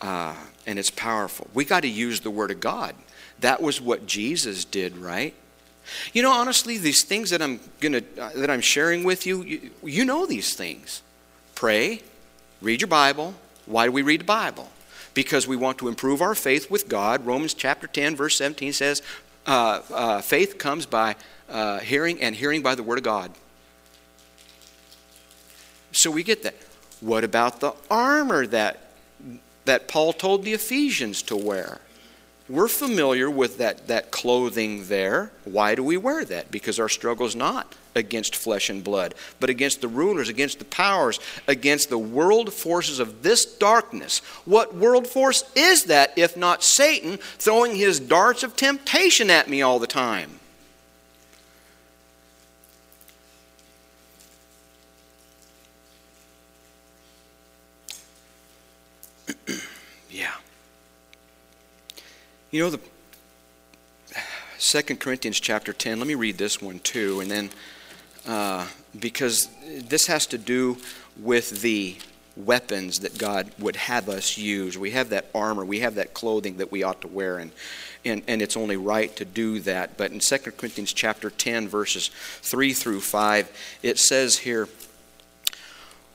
Uh, 0.00 0.34
and 0.66 0.78
it's 0.78 0.90
powerful. 0.90 1.48
We 1.54 1.64
got 1.64 1.80
to 1.82 1.88
use 1.88 2.20
the 2.20 2.30
Word 2.30 2.50
of 2.50 2.60
God. 2.60 2.94
That 3.40 3.62
was 3.62 3.80
what 3.80 4.06
Jesus 4.06 4.64
did, 4.64 4.96
right? 4.96 5.34
You 6.12 6.22
know, 6.22 6.32
honestly, 6.32 6.78
these 6.78 7.04
things 7.04 7.30
that 7.30 7.42
I'm 7.42 7.60
gonna 7.80 8.02
uh, 8.18 8.30
that 8.36 8.50
I'm 8.50 8.60
sharing 8.60 9.02
with 9.02 9.26
you, 9.26 9.42
you, 9.42 9.70
you 9.82 10.04
know 10.04 10.26
these 10.26 10.54
things. 10.54 11.02
Pray, 11.54 12.02
read 12.60 12.80
your 12.80 12.88
Bible. 12.88 13.34
Why 13.66 13.86
do 13.86 13.92
we 13.92 14.02
read 14.02 14.20
the 14.20 14.24
Bible? 14.24 14.68
Because 15.14 15.46
we 15.46 15.56
want 15.56 15.78
to 15.78 15.88
improve 15.88 16.22
our 16.22 16.34
faith 16.34 16.70
with 16.70 16.88
God. 16.88 17.26
Romans 17.26 17.54
chapter 17.54 17.86
10, 17.86 18.16
verse 18.16 18.36
17 18.36 18.72
says, 18.72 19.02
uh, 19.46 19.82
uh, 19.92 20.20
faith 20.20 20.58
comes 20.58 20.86
by 20.86 21.16
uh, 21.50 21.80
hearing 21.80 22.20
and 22.20 22.34
hearing 22.34 22.62
by 22.62 22.74
the 22.74 22.82
Word 22.82 22.98
of 22.98 23.04
God. 23.04 23.32
So 25.92 26.10
we 26.10 26.22
get 26.22 26.42
that. 26.44 26.54
What 27.00 27.24
about 27.24 27.60
the 27.60 27.72
armor 27.90 28.46
that, 28.48 28.92
that 29.64 29.88
Paul 29.88 30.12
told 30.12 30.44
the 30.44 30.52
Ephesians 30.52 31.22
to 31.22 31.36
wear? 31.36 31.80
We're 32.48 32.68
familiar 32.68 33.30
with 33.30 33.58
that, 33.58 33.86
that 33.86 34.10
clothing 34.10 34.88
there. 34.88 35.30
Why 35.44 35.76
do 35.76 35.84
we 35.84 35.96
wear 35.96 36.24
that? 36.24 36.50
Because 36.50 36.80
our 36.80 36.88
struggle 36.88 37.26
is 37.26 37.36
not 37.36 37.76
against 37.94 38.34
flesh 38.34 38.68
and 38.70 38.82
blood, 38.82 39.14
but 39.38 39.50
against 39.50 39.80
the 39.80 39.88
rulers, 39.88 40.28
against 40.28 40.58
the 40.58 40.64
powers, 40.64 41.20
against 41.46 41.90
the 41.90 41.98
world 41.98 42.52
forces 42.52 42.98
of 42.98 43.22
this 43.22 43.44
darkness. 43.44 44.18
What 44.44 44.74
world 44.74 45.06
force 45.06 45.44
is 45.54 45.84
that 45.84 46.12
if 46.16 46.36
not 46.36 46.64
Satan 46.64 47.18
throwing 47.38 47.76
his 47.76 48.00
darts 48.00 48.42
of 48.42 48.56
temptation 48.56 49.30
at 49.30 49.48
me 49.48 49.62
all 49.62 49.78
the 49.78 49.86
time? 49.86 50.39
You 62.50 62.64
know, 62.64 62.70
the 62.70 62.80
Second 64.58 64.98
Corinthians 64.98 65.38
chapter 65.38 65.72
10, 65.72 66.00
let 66.00 66.08
me 66.08 66.16
read 66.16 66.36
this 66.36 66.60
one 66.60 66.80
too, 66.80 67.20
and 67.20 67.30
then 67.30 67.50
uh, 68.26 68.66
because 68.98 69.48
this 69.64 70.08
has 70.08 70.26
to 70.26 70.38
do 70.38 70.76
with 71.16 71.62
the 71.62 71.96
weapons 72.36 73.00
that 73.00 73.16
God 73.18 73.52
would 73.60 73.76
have 73.76 74.08
us 74.08 74.36
use. 74.36 74.76
We 74.76 74.90
have 74.90 75.10
that 75.10 75.26
armor, 75.32 75.64
we 75.64 75.78
have 75.78 75.94
that 75.94 76.12
clothing 76.12 76.56
that 76.56 76.72
we 76.72 76.82
ought 76.82 77.00
to 77.02 77.06
wear, 77.06 77.38
and, 77.38 77.52
and, 78.04 78.22
and 78.26 78.42
it's 78.42 78.56
only 78.56 78.76
right 78.76 79.14
to 79.14 79.24
do 79.24 79.60
that. 79.60 79.96
But 79.96 80.10
in 80.10 80.18
2 80.18 80.38
Corinthians 80.38 80.92
chapter 80.92 81.30
10, 81.30 81.68
verses 81.68 82.10
3 82.42 82.72
through 82.72 83.02
5, 83.02 83.78
it 83.84 84.00
says 84.00 84.38
here, 84.38 84.68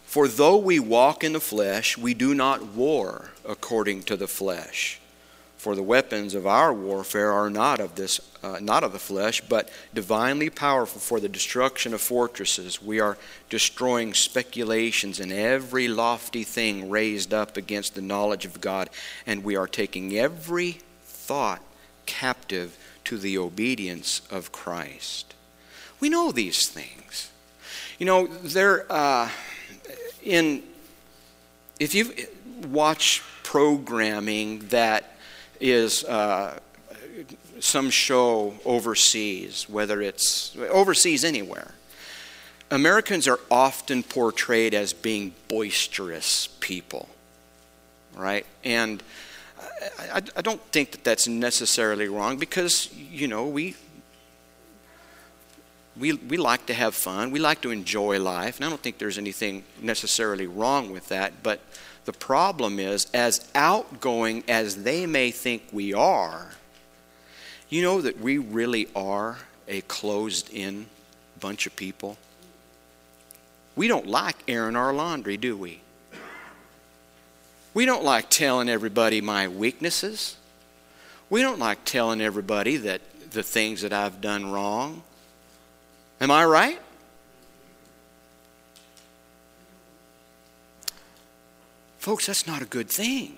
For 0.03 0.27
though 0.27 0.57
we 0.57 0.79
walk 0.79 1.23
in 1.23 1.31
the 1.31 1.39
flesh, 1.39 1.97
we 1.97 2.13
do 2.13 2.35
not 2.35 2.73
war 2.73 3.31
according 3.47 4.03
to 4.03 4.17
the 4.17 4.27
flesh. 4.27 4.99
For 5.65 5.75
the 5.75 5.81
weapons 5.81 6.35
of 6.35 6.45
our 6.45 6.71
warfare 6.71 7.31
are 7.31 7.49
not 7.49 7.79
of 7.79 7.95
this, 7.95 8.21
uh, 8.43 8.59
not 8.61 8.83
of 8.83 8.93
the 8.93 8.99
flesh, 8.99 9.41
but 9.41 9.67
divinely 9.95 10.51
powerful 10.51 11.01
for 11.01 11.19
the 11.19 11.27
destruction 11.27 11.91
of 11.91 12.01
fortresses. 12.01 12.83
We 12.83 12.99
are 12.99 13.17
destroying 13.49 14.13
speculations 14.13 15.19
and 15.19 15.31
every 15.31 15.87
lofty 15.87 16.43
thing 16.43 16.91
raised 16.91 17.33
up 17.33 17.57
against 17.57 17.95
the 17.95 18.03
knowledge 18.03 18.45
of 18.45 18.61
God, 18.61 18.91
and 19.25 19.43
we 19.43 19.55
are 19.55 19.65
taking 19.65 20.15
every 20.15 20.77
thought 21.03 21.63
captive 22.05 22.77
to 23.05 23.17
the 23.17 23.39
obedience 23.39 24.21
of 24.29 24.51
Christ. 24.51 25.33
We 25.99 26.09
know 26.09 26.31
these 26.31 26.67
things. 26.67 27.31
You 27.97 28.05
know, 28.05 28.27
they're 28.27 28.85
uh, 28.87 29.31
in. 30.21 30.61
If 31.79 31.95
you 31.95 32.13
watch 32.67 33.23
programming 33.41 34.59
that 34.67 35.14
is 35.59 36.03
uh, 36.05 36.59
some 37.59 37.89
show 37.89 38.55
overseas, 38.65 39.67
whether 39.69 40.01
it's 40.01 40.55
overseas 40.69 41.23
anywhere. 41.23 41.73
Americans 42.71 43.27
are 43.27 43.39
often 43.51 44.03
portrayed 44.03 44.73
as 44.73 44.91
being 44.91 45.33
boisterous 45.47 46.47
people, 46.59 47.07
right? 48.15 48.45
And 48.63 49.03
I, 49.99 50.21
I, 50.35 50.41
don't 50.41 50.61
think 50.71 50.91
that 50.91 51.03
that's 51.03 51.27
necessarily 51.27 52.07
wrong 52.07 52.37
because, 52.37 52.91
you 52.93 53.27
know, 53.27 53.47
we, 53.47 53.75
we, 55.97 56.13
we 56.13 56.37
like 56.37 56.65
to 56.67 56.73
have 56.73 56.95
fun. 56.95 57.31
We 57.31 57.39
like 57.39 57.61
to 57.61 57.71
enjoy 57.71 58.19
life. 58.19 58.57
And 58.57 58.65
I 58.65 58.69
don't 58.69 58.81
think 58.81 58.97
there's 58.97 59.17
anything 59.17 59.63
necessarily 59.81 60.47
wrong 60.47 60.91
with 60.91 61.07
that. 61.09 61.43
But 61.43 61.61
the 62.05 62.13
problem 62.13 62.79
is, 62.79 63.07
as 63.13 63.47
outgoing 63.55 64.43
as 64.47 64.83
they 64.83 65.05
may 65.05 65.31
think 65.31 65.63
we 65.71 65.93
are, 65.93 66.51
you 67.69 67.81
know 67.81 68.01
that 68.01 68.19
we 68.19 68.37
really 68.37 68.87
are 68.95 69.39
a 69.67 69.81
closed 69.81 70.53
in 70.53 70.85
bunch 71.39 71.65
of 71.65 71.75
people? 71.75 72.17
We 73.75 73.87
don't 73.87 74.07
like 74.07 74.37
airing 74.47 74.75
our 74.75 74.93
laundry, 74.93 75.35
do 75.37 75.57
we? 75.57 75.81
We 77.73 77.85
don't 77.85 78.03
like 78.03 78.29
telling 78.29 78.69
everybody 78.69 79.19
my 79.19 79.47
weaknesses. 79.47 80.37
We 81.29 81.41
don't 81.41 81.59
like 81.59 81.83
telling 81.83 82.21
everybody 82.21 82.77
that 82.77 83.01
the 83.31 83.43
things 83.43 83.81
that 83.81 83.91
I've 83.91 84.21
done 84.21 84.51
wrong. 84.51 85.03
Am 86.21 86.31
I 86.31 86.45
right? 86.45 86.79
Folks, 92.05 92.27
that's 92.27 92.45
not 92.45 92.61
a 92.61 92.65
good 92.65 92.87
thing. 92.87 93.35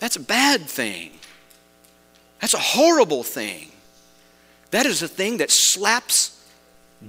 That's 0.00 0.16
a 0.16 0.20
bad 0.20 0.62
thing. 0.62 1.12
That's 2.40 2.52
a 2.52 2.58
horrible 2.58 3.22
thing. 3.22 3.70
That 4.72 4.86
is 4.86 5.00
a 5.00 5.06
thing 5.06 5.36
that 5.36 5.52
slaps 5.52 6.44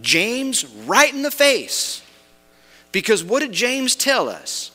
James 0.03 0.67
right 0.67 1.11
in 1.11 1.23
the 1.23 1.31
face. 1.31 2.03
Because 2.91 3.23
what 3.23 3.39
did 3.39 3.53
James 3.53 3.95
tell 3.95 4.29
us? 4.29 4.69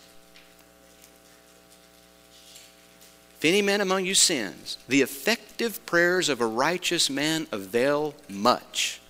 If 3.39 3.45
any 3.45 3.63
man 3.63 3.81
among 3.81 4.07
you 4.07 4.15
sins, 4.17 4.77
the 4.89 5.03
effective 5.03 5.87
prayers 5.87 6.29
of 6.29 6.41
a 6.41 6.47
righteous 6.47 7.09
man 7.09 7.47
avail 7.53 8.13
much. 8.29 9.01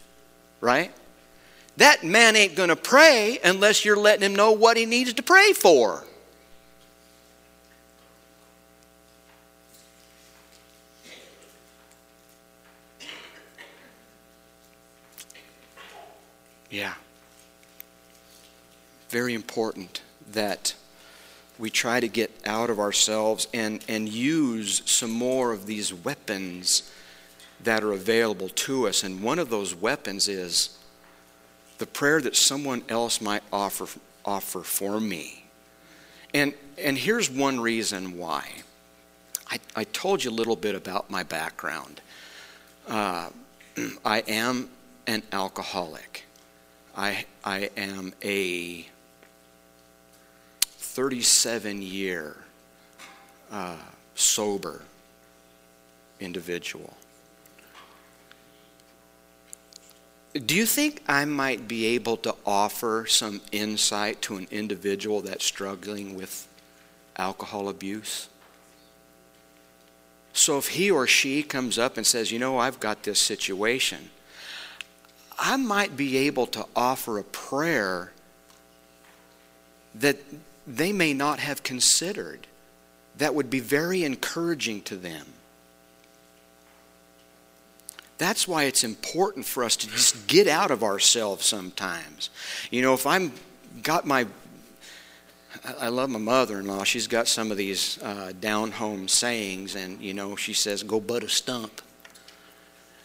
Right? 0.61 0.93
that 1.77 2.03
man 2.05 2.37
ain't 2.37 2.57
going 2.57 2.71
to 2.71 2.77
pray 2.77 3.39
unless 3.45 3.85
you're 3.85 3.97
letting 3.97 4.23
him 4.23 4.35
know 4.35 4.53
what 4.53 4.77
he 4.77 4.87
needs 4.87 5.12
to 5.12 5.23
pray 5.23 5.53
for. 5.53 6.05
Yeah. 16.71 16.95
Very 19.11 19.35
important 19.35 20.03
that 20.33 20.75
we 21.59 21.71
try 21.71 22.01
to 22.01 22.09
get 22.09 22.31
out 22.45 22.71
of 22.71 22.79
ourselves 22.79 23.49
and, 23.55 23.83
and 23.89 24.09
use 24.09 24.83
some 24.85 25.11
more 25.11 25.53
of 25.53 25.67
these 25.67 25.95
weapons 25.95 26.91
that 27.62 27.83
are 27.83 27.93
available 27.93 28.49
to 28.51 28.89
us. 28.89 29.03
And 29.03 29.23
one 29.23 29.39
of 29.39 29.49
those 29.49 29.75
weapons 29.75 30.29
is 30.29 30.77
the 31.79 31.87
prayer 31.87 32.21
that 32.21 32.37
someone 32.37 32.83
else 32.89 33.21
might 33.21 33.43
offer, 33.53 33.87
offer 34.25 34.62
for 34.62 35.01
me. 35.01 35.45
And, 36.35 36.55
and 36.79 36.97
here's 36.97 37.31
one 37.31 37.61
reason 37.61 38.17
why. 38.19 38.49
I, 39.51 39.61
I 39.75 39.85
told 39.85 40.25
you 40.25 40.31
a 40.31 40.33
little 40.33 40.57
bit 40.57 40.75
about 40.75 41.11
my 41.11 41.23
background. 41.23 42.01
Uh, 42.89 43.31
I 44.05 44.21
am 44.21 44.71
an 45.07 45.23
alcoholic. 45.33 46.25
I, 46.97 47.27
I 47.45 47.71
am 47.77 48.12
a 48.23 48.87
37 50.61 51.83
year 51.83 52.37
uh, 53.51 53.77
sober 54.15 54.83
individual. 56.21 56.97
Do 60.44 60.55
you 60.55 60.66
think 60.66 61.03
I 61.09 61.25
might 61.25 61.66
be 61.66 61.87
able 61.87 62.16
to 62.18 62.35
offer 62.44 63.07
some 63.09 63.40
insight 63.53 64.20
to 64.22 64.37
an 64.37 64.49
individual 64.51 65.22
that's 65.22 65.44
struggling 65.44 66.14
with 66.14 66.46
alcohol 67.16 67.68
abuse? 67.68 68.29
So 70.33 70.59
if 70.59 70.68
he 70.68 70.90
or 70.90 71.07
she 71.07 71.42
comes 71.42 71.79
up 71.79 71.96
and 71.96 72.07
says, 72.07 72.31
You 72.31 72.38
know, 72.38 72.59
I've 72.59 72.81
got 72.81 73.05
this 73.05 73.20
situation, 73.20 74.11
I 75.38 75.57
might 75.57 75.96
be 75.96 76.16
able 76.18 76.46
to 76.49 76.66
offer 76.75 77.18
a 77.18 77.25
prayer 77.25 78.12
that 79.94 80.18
they 80.66 80.92
may 80.92 81.14
not 81.14 81.38
have 81.38 81.62
considered 81.62 82.46
that 83.16 83.35
would 83.35 83.49
be 83.49 83.61
very 83.61 84.05
encouraging 84.05 84.83
to 84.83 84.96
them. 84.96 85.27
That's 88.18 88.48
why 88.48 88.64
it's 88.64 88.83
important 88.83 89.44
for 89.44 89.62
us 89.62 89.76
to 89.76 89.88
just 89.88 90.26
get 90.26 90.48
out 90.48 90.70
of 90.70 90.83
ourselves 90.83 91.44
sometimes. 91.44 92.31
You 92.70 92.83
know, 92.83 92.94
if 92.94 93.07
I'm 93.07 93.33
got 93.83 94.07
my 94.07 94.26
I 95.81 95.88
love 95.88 96.11
my 96.11 96.18
mother-in-law. 96.18 96.85
She's 96.85 97.07
got 97.07 97.29
some 97.29 97.50
of 97.50 97.57
these 97.57 98.00
uh, 98.02 98.33
down-home 98.38 99.09
sayings, 99.09 99.74
and 99.74 100.00
you 100.00 100.14
know, 100.14 100.37
she 100.37 100.52
says, 100.52 100.83
"Go 100.83 101.00
butt 101.00 101.22
a 101.24 101.29
stump." 101.29 101.83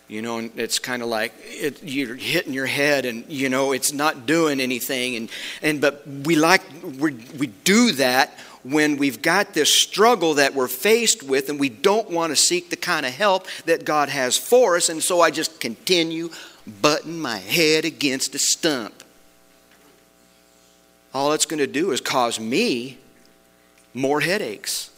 You 0.07 0.21
know, 0.21 0.39
and 0.39 0.51
it's 0.57 0.77
kind 0.77 1.01
of 1.01 1.07
like 1.07 1.33
it, 1.39 1.81
you're 1.83 2.15
hitting 2.15 2.53
your 2.53 2.65
head, 2.65 3.05
and 3.05 3.25
you 3.29 3.49
know, 3.49 3.71
it's 3.71 3.93
not 3.93 4.25
doing 4.25 4.59
anything. 4.59 5.15
And 5.15 5.29
and 5.61 5.81
but 5.81 6.05
we 6.07 6.35
like 6.35 6.61
we 6.99 7.13
we 7.37 7.47
do 7.47 7.93
that 7.93 8.37
when 8.63 8.97
we've 8.97 9.21
got 9.21 9.53
this 9.53 9.73
struggle 9.73 10.35
that 10.35 10.53
we're 10.53 10.67
faced 10.67 11.23
with 11.23 11.49
and 11.49 11.59
we 11.59 11.69
don't 11.69 12.09
want 12.09 12.31
to 12.31 12.35
seek 12.35 12.69
the 12.69 12.75
kind 12.75 13.05
of 13.05 13.11
help 13.11 13.47
that 13.65 13.85
God 13.85 14.09
has 14.09 14.37
for 14.37 14.75
us. 14.75 14.89
And 14.89 15.01
so 15.01 15.21
I 15.21 15.31
just 15.31 15.59
continue 15.59 16.29
butting 16.81 17.19
my 17.19 17.37
head 17.37 17.85
against 17.85 18.35
a 18.35 18.39
stump. 18.39 19.03
All 21.13 21.33
it's 21.33 21.45
going 21.45 21.59
to 21.59 21.67
do 21.67 21.91
is 21.91 22.01
cause 22.01 22.39
me 22.39 22.97
more 23.93 24.21
headaches. 24.21 24.89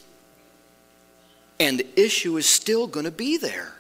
And 1.60 1.80
the 1.80 2.00
issue 2.00 2.38
is 2.38 2.48
still 2.48 2.88
going 2.88 3.06
to 3.06 3.12
be 3.12 3.38
there. 3.38 3.74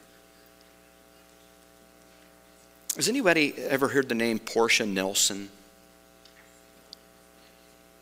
Has 2.95 3.09
anybody 3.09 3.53
ever 3.57 3.89
heard 3.89 4.07
the 4.07 4.15
name 4.15 4.39
Portia 4.39 4.85
Nelson? 4.85 5.49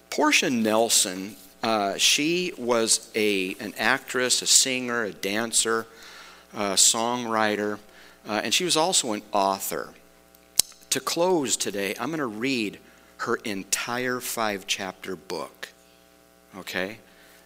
Portia 0.09 0.49
Nelson 0.49 1.35
uh, 1.63 1.97
she 1.97 2.54
was 2.58 3.12
a, 3.15 3.56
an 3.60 3.74
actress, 3.78 4.41
a 4.41 4.47
singer, 4.47 5.04
a 5.04 5.12
dancer, 5.12 5.86
a 6.54 6.74
songwriter, 6.74 7.80
uh, 8.28 8.41
and 8.43 8.54
she 8.54 8.63
was 8.63 8.76
also 8.76 9.13
an 9.13 9.21
author. 9.32 9.89
To 10.89 11.00
close 11.00 11.56
today, 11.56 11.95
I'm 12.00 12.10
going 12.10 12.19
to 12.19 12.26
read 12.26 12.80
her 13.17 13.36
entire 13.43 14.19
five 14.19 14.65
chapter 14.67 15.15
book. 15.15 15.69
Okay? 16.58 16.97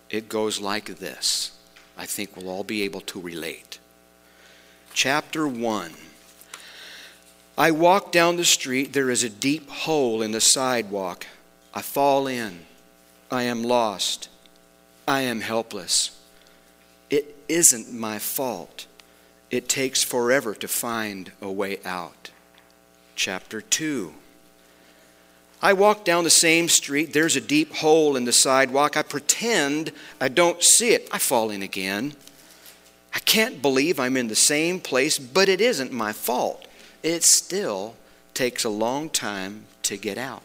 It 0.10 0.30
goes 0.30 0.60
like 0.60 0.98
this. 0.98 1.52
I 1.98 2.06
think 2.06 2.36
we'll 2.36 2.50
all 2.50 2.64
be 2.64 2.84
able 2.84 3.02
to 3.02 3.20
relate. 3.20 3.80
Chapter 4.94 5.48
1 5.48 5.92
I 7.58 7.72
walk 7.72 8.12
down 8.12 8.36
the 8.36 8.46
street, 8.46 8.92
there 8.92 9.10
is 9.10 9.24
a 9.24 9.30
deep 9.30 9.70
hole 9.70 10.22
in 10.22 10.32
the 10.32 10.42
sidewalk. 10.42 11.26
I 11.74 11.82
fall 11.82 12.28
in. 12.28 12.66
I 13.36 13.44
am 13.44 13.64
lost. 13.64 14.30
I 15.06 15.22
am 15.22 15.42
helpless. 15.42 16.18
It 17.10 17.36
isn't 17.50 17.94
my 17.94 18.18
fault. 18.18 18.88
It 19.52 19.68
takes 19.68 20.06
forever 20.06 20.56
to 20.56 20.70
find 20.70 21.34
a 21.42 21.52
way 21.52 21.80
out. 21.84 22.32
Chapter 23.18 23.60
2. 23.60 24.14
I 25.62 25.74
walk 25.74 26.06
down 26.06 26.24
the 26.24 26.30
same 26.30 26.70
street. 26.70 27.12
There's 27.12 27.36
a 27.36 27.42
deep 27.42 27.76
hole 27.76 28.16
in 28.16 28.24
the 28.24 28.32
sidewalk. 28.32 28.96
I 28.96 29.04
pretend 29.04 29.92
I 30.22 30.30
don't 30.30 30.64
see 30.64 30.94
it. 30.94 31.10
I 31.12 31.18
fall 31.18 31.50
in 31.50 31.62
again. 31.62 32.16
I 33.14 33.20
can't 33.20 33.62
believe 33.62 34.00
I'm 34.00 34.16
in 34.16 34.30
the 34.30 34.36
same 34.36 34.80
place, 34.80 35.20
but 35.20 35.50
it 35.50 35.60
isn't 35.60 35.92
my 35.92 36.14
fault. 36.14 36.66
It 37.04 37.26
still 37.26 37.96
takes 38.34 38.64
a 38.64 38.70
long 38.70 39.10
time 39.10 39.66
to 39.84 39.98
get 39.98 40.18
out. 40.18 40.44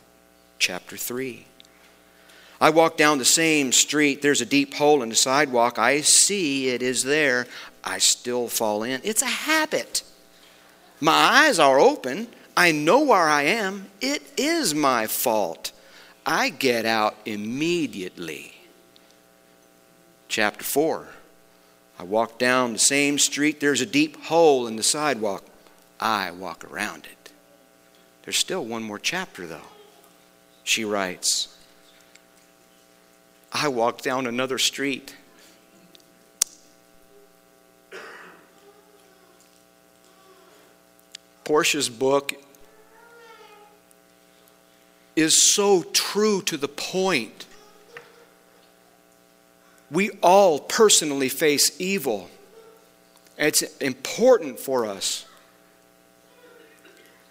Chapter 0.59 0.97
3. 0.97 1.47
I 2.61 2.71
walk 2.71 2.97
down 2.97 3.19
the 3.19 3.25
same 3.25 3.73
street, 3.73 4.21
there's 4.21 4.43
a 4.43 4.47
deep 4.47 4.75
hole 4.75 5.03
in 5.03 5.09
the 5.09 5.15
sidewalk. 5.15 5.79
I 5.79 6.03
see 6.03 6.69
it 6.69 6.83
is 6.83 7.05
there. 7.05 7.47
I 7.83 7.99
still 7.99 8.49
fall 8.49 8.83
in. 8.83 9.01
It's 9.03 9.23
a 9.23 9.27
habit. 9.27 10.03
My 11.01 11.13
eyes 11.13 11.59
are 11.59 11.79
open. 11.79 12.29
I 12.57 12.73
know 12.73 13.01
where 13.01 13.29
I 13.29 13.43
am. 13.45 13.87
It 14.03 14.23
is 14.37 14.75
my 14.75 15.07
fault. 15.07 15.73
I 16.27 16.51
get 16.51 16.85
out 16.85 17.17
immediately. 17.25 18.55
Chapter 20.29 20.63
4. 20.63 21.09
I 21.99 22.03
walk 22.03 22.39
down 22.39 22.75
the 22.75 22.79
same 22.79 23.19
street. 23.19 23.61
There's 23.61 23.81
a 23.81 23.87
deep 23.87 24.23
hole 24.25 24.67
in 24.67 24.77
the 24.77 24.83
sidewalk. 24.83 25.45
I 25.99 26.31
walk 26.31 26.65
around 26.65 27.07
it. 27.07 27.33
There's 28.23 28.39
still 28.39 28.65
one 28.65 28.83
more 28.83 28.99
chapter, 28.99 29.47
though. 29.47 29.69
She 30.63 30.85
writes, 30.85 31.57
I 33.53 33.69
walked 33.69 34.05
down 34.05 34.27
another 34.27 34.59
street. 34.59 35.15
Portia's 41.45 41.89
book 41.89 42.33
is 45.17 45.53
so 45.53 45.83
true 45.83 46.43
to 46.43 46.57
the 46.57 46.69
point. 46.69 47.47
We 49.91 50.11
all 50.23 50.61
personally 50.61 51.29
face 51.29 51.73
evil. 51.81 52.31
It's 53.37 53.63
important 53.79 54.61
for 54.61 54.87
us 54.87 55.27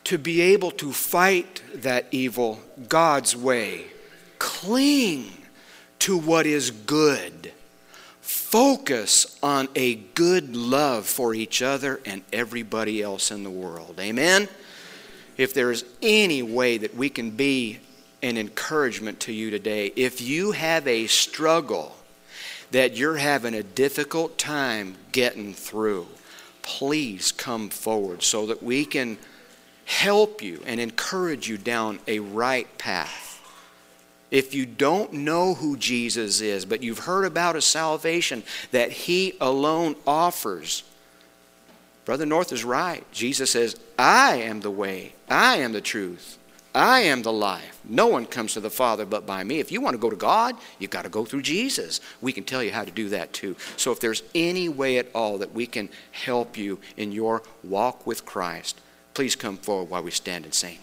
to 0.03 0.17
be 0.17 0.41
able 0.41 0.71
to 0.71 0.91
fight 0.91 1.61
that 1.75 2.07
evil 2.11 2.59
God's 2.89 3.35
way. 3.35 3.85
Cling 4.37 5.31
to 5.99 6.17
what 6.17 6.45
is 6.45 6.71
good. 6.71 7.51
Focus 8.21 9.37
on 9.43 9.67
a 9.75 9.95
good 9.95 10.55
love 10.55 11.05
for 11.05 11.33
each 11.33 11.61
other 11.61 11.99
and 12.05 12.23
everybody 12.33 13.01
else 13.01 13.31
in 13.31 13.43
the 13.43 13.49
world. 13.49 13.99
Amen? 13.99 14.47
If 15.37 15.53
there's 15.53 15.83
any 16.01 16.41
way 16.41 16.77
that 16.77 16.95
we 16.95 17.09
can 17.09 17.31
be 17.31 17.79
an 18.21 18.37
encouragement 18.37 19.19
to 19.21 19.33
you 19.33 19.51
today, 19.51 19.93
if 19.95 20.21
you 20.21 20.51
have 20.51 20.87
a 20.87 21.07
struggle 21.07 21.95
that 22.71 22.97
you're 22.97 23.17
having 23.17 23.53
a 23.53 23.63
difficult 23.63 24.37
time 24.37 24.95
getting 25.11 25.53
through, 25.53 26.07
please 26.61 27.31
come 27.31 27.69
forward 27.69 28.21
so 28.21 28.45
that 28.47 28.61
we 28.61 28.85
can 28.85 29.17
help 29.85 30.41
you 30.41 30.61
and 30.65 30.79
encourage 30.79 31.47
you 31.47 31.57
down 31.57 31.99
a 32.07 32.19
right 32.19 32.77
path. 32.77 33.28
If 34.31 34.53
you 34.53 34.65
don't 34.65 35.11
know 35.13 35.55
who 35.55 35.75
Jesus 35.75 36.41
is, 36.41 36.65
but 36.65 36.83
you've 36.83 36.99
heard 36.99 37.25
about 37.25 37.55
a 37.55 37.61
salvation 37.61 38.43
that 38.71 38.91
He 38.91 39.33
alone 39.41 39.95
offers, 40.05 40.83
Brother 42.05 42.25
North 42.25 42.51
is 42.51 42.63
right. 42.63 43.03
Jesus 43.11 43.51
says, 43.51 43.75
I 43.97 44.37
am 44.37 44.61
the 44.61 44.71
way, 44.71 45.13
I 45.29 45.57
am 45.57 45.73
the 45.73 45.81
truth, 45.81 46.37
I 46.73 47.01
am 47.01 47.23
the 47.23 47.33
life. 47.33 47.79
No 47.83 48.07
one 48.07 48.27
comes 48.27 48.53
to 48.53 48.59
the 48.59 48.69
Father 48.69 49.05
but 49.05 49.25
by 49.25 49.43
me. 49.43 49.59
If 49.59 49.71
you 49.71 49.81
want 49.81 49.95
to 49.95 49.99
go 49.99 50.11
to 50.11 50.15
God, 50.15 50.55
you've 50.77 50.91
got 50.91 51.03
to 51.03 51.09
go 51.09 51.25
through 51.25 51.41
Jesus. 51.41 51.99
We 52.21 52.31
can 52.31 52.43
tell 52.43 52.63
you 52.63 52.71
how 52.71 52.83
to 52.83 52.91
do 52.91 53.09
that 53.09 53.33
too. 53.33 53.55
So 53.77 53.91
if 53.91 53.99
there's 53.99 54.21
any 54.35 54.69
way 54.69 54.99
at 54.99 55.07
all 55.15 55.39
that 55.39 55.53
we 55.53 55.65
can 55.65 55.89
help 56.11 56.57
you 56.57 56.79
in 56.97 57.11
your 57.11 57.41
walk 57.63 58.05
with 58.05 58.25
Christ, 58.25 58.79
please 59.15 59.35
come 59.35 59.57
forward 59.57 59.89
while 59.89 60.03
we 60.03 60.11
stand 60.11 60.45
and 60.45 60.53
sing. 60.53 60.77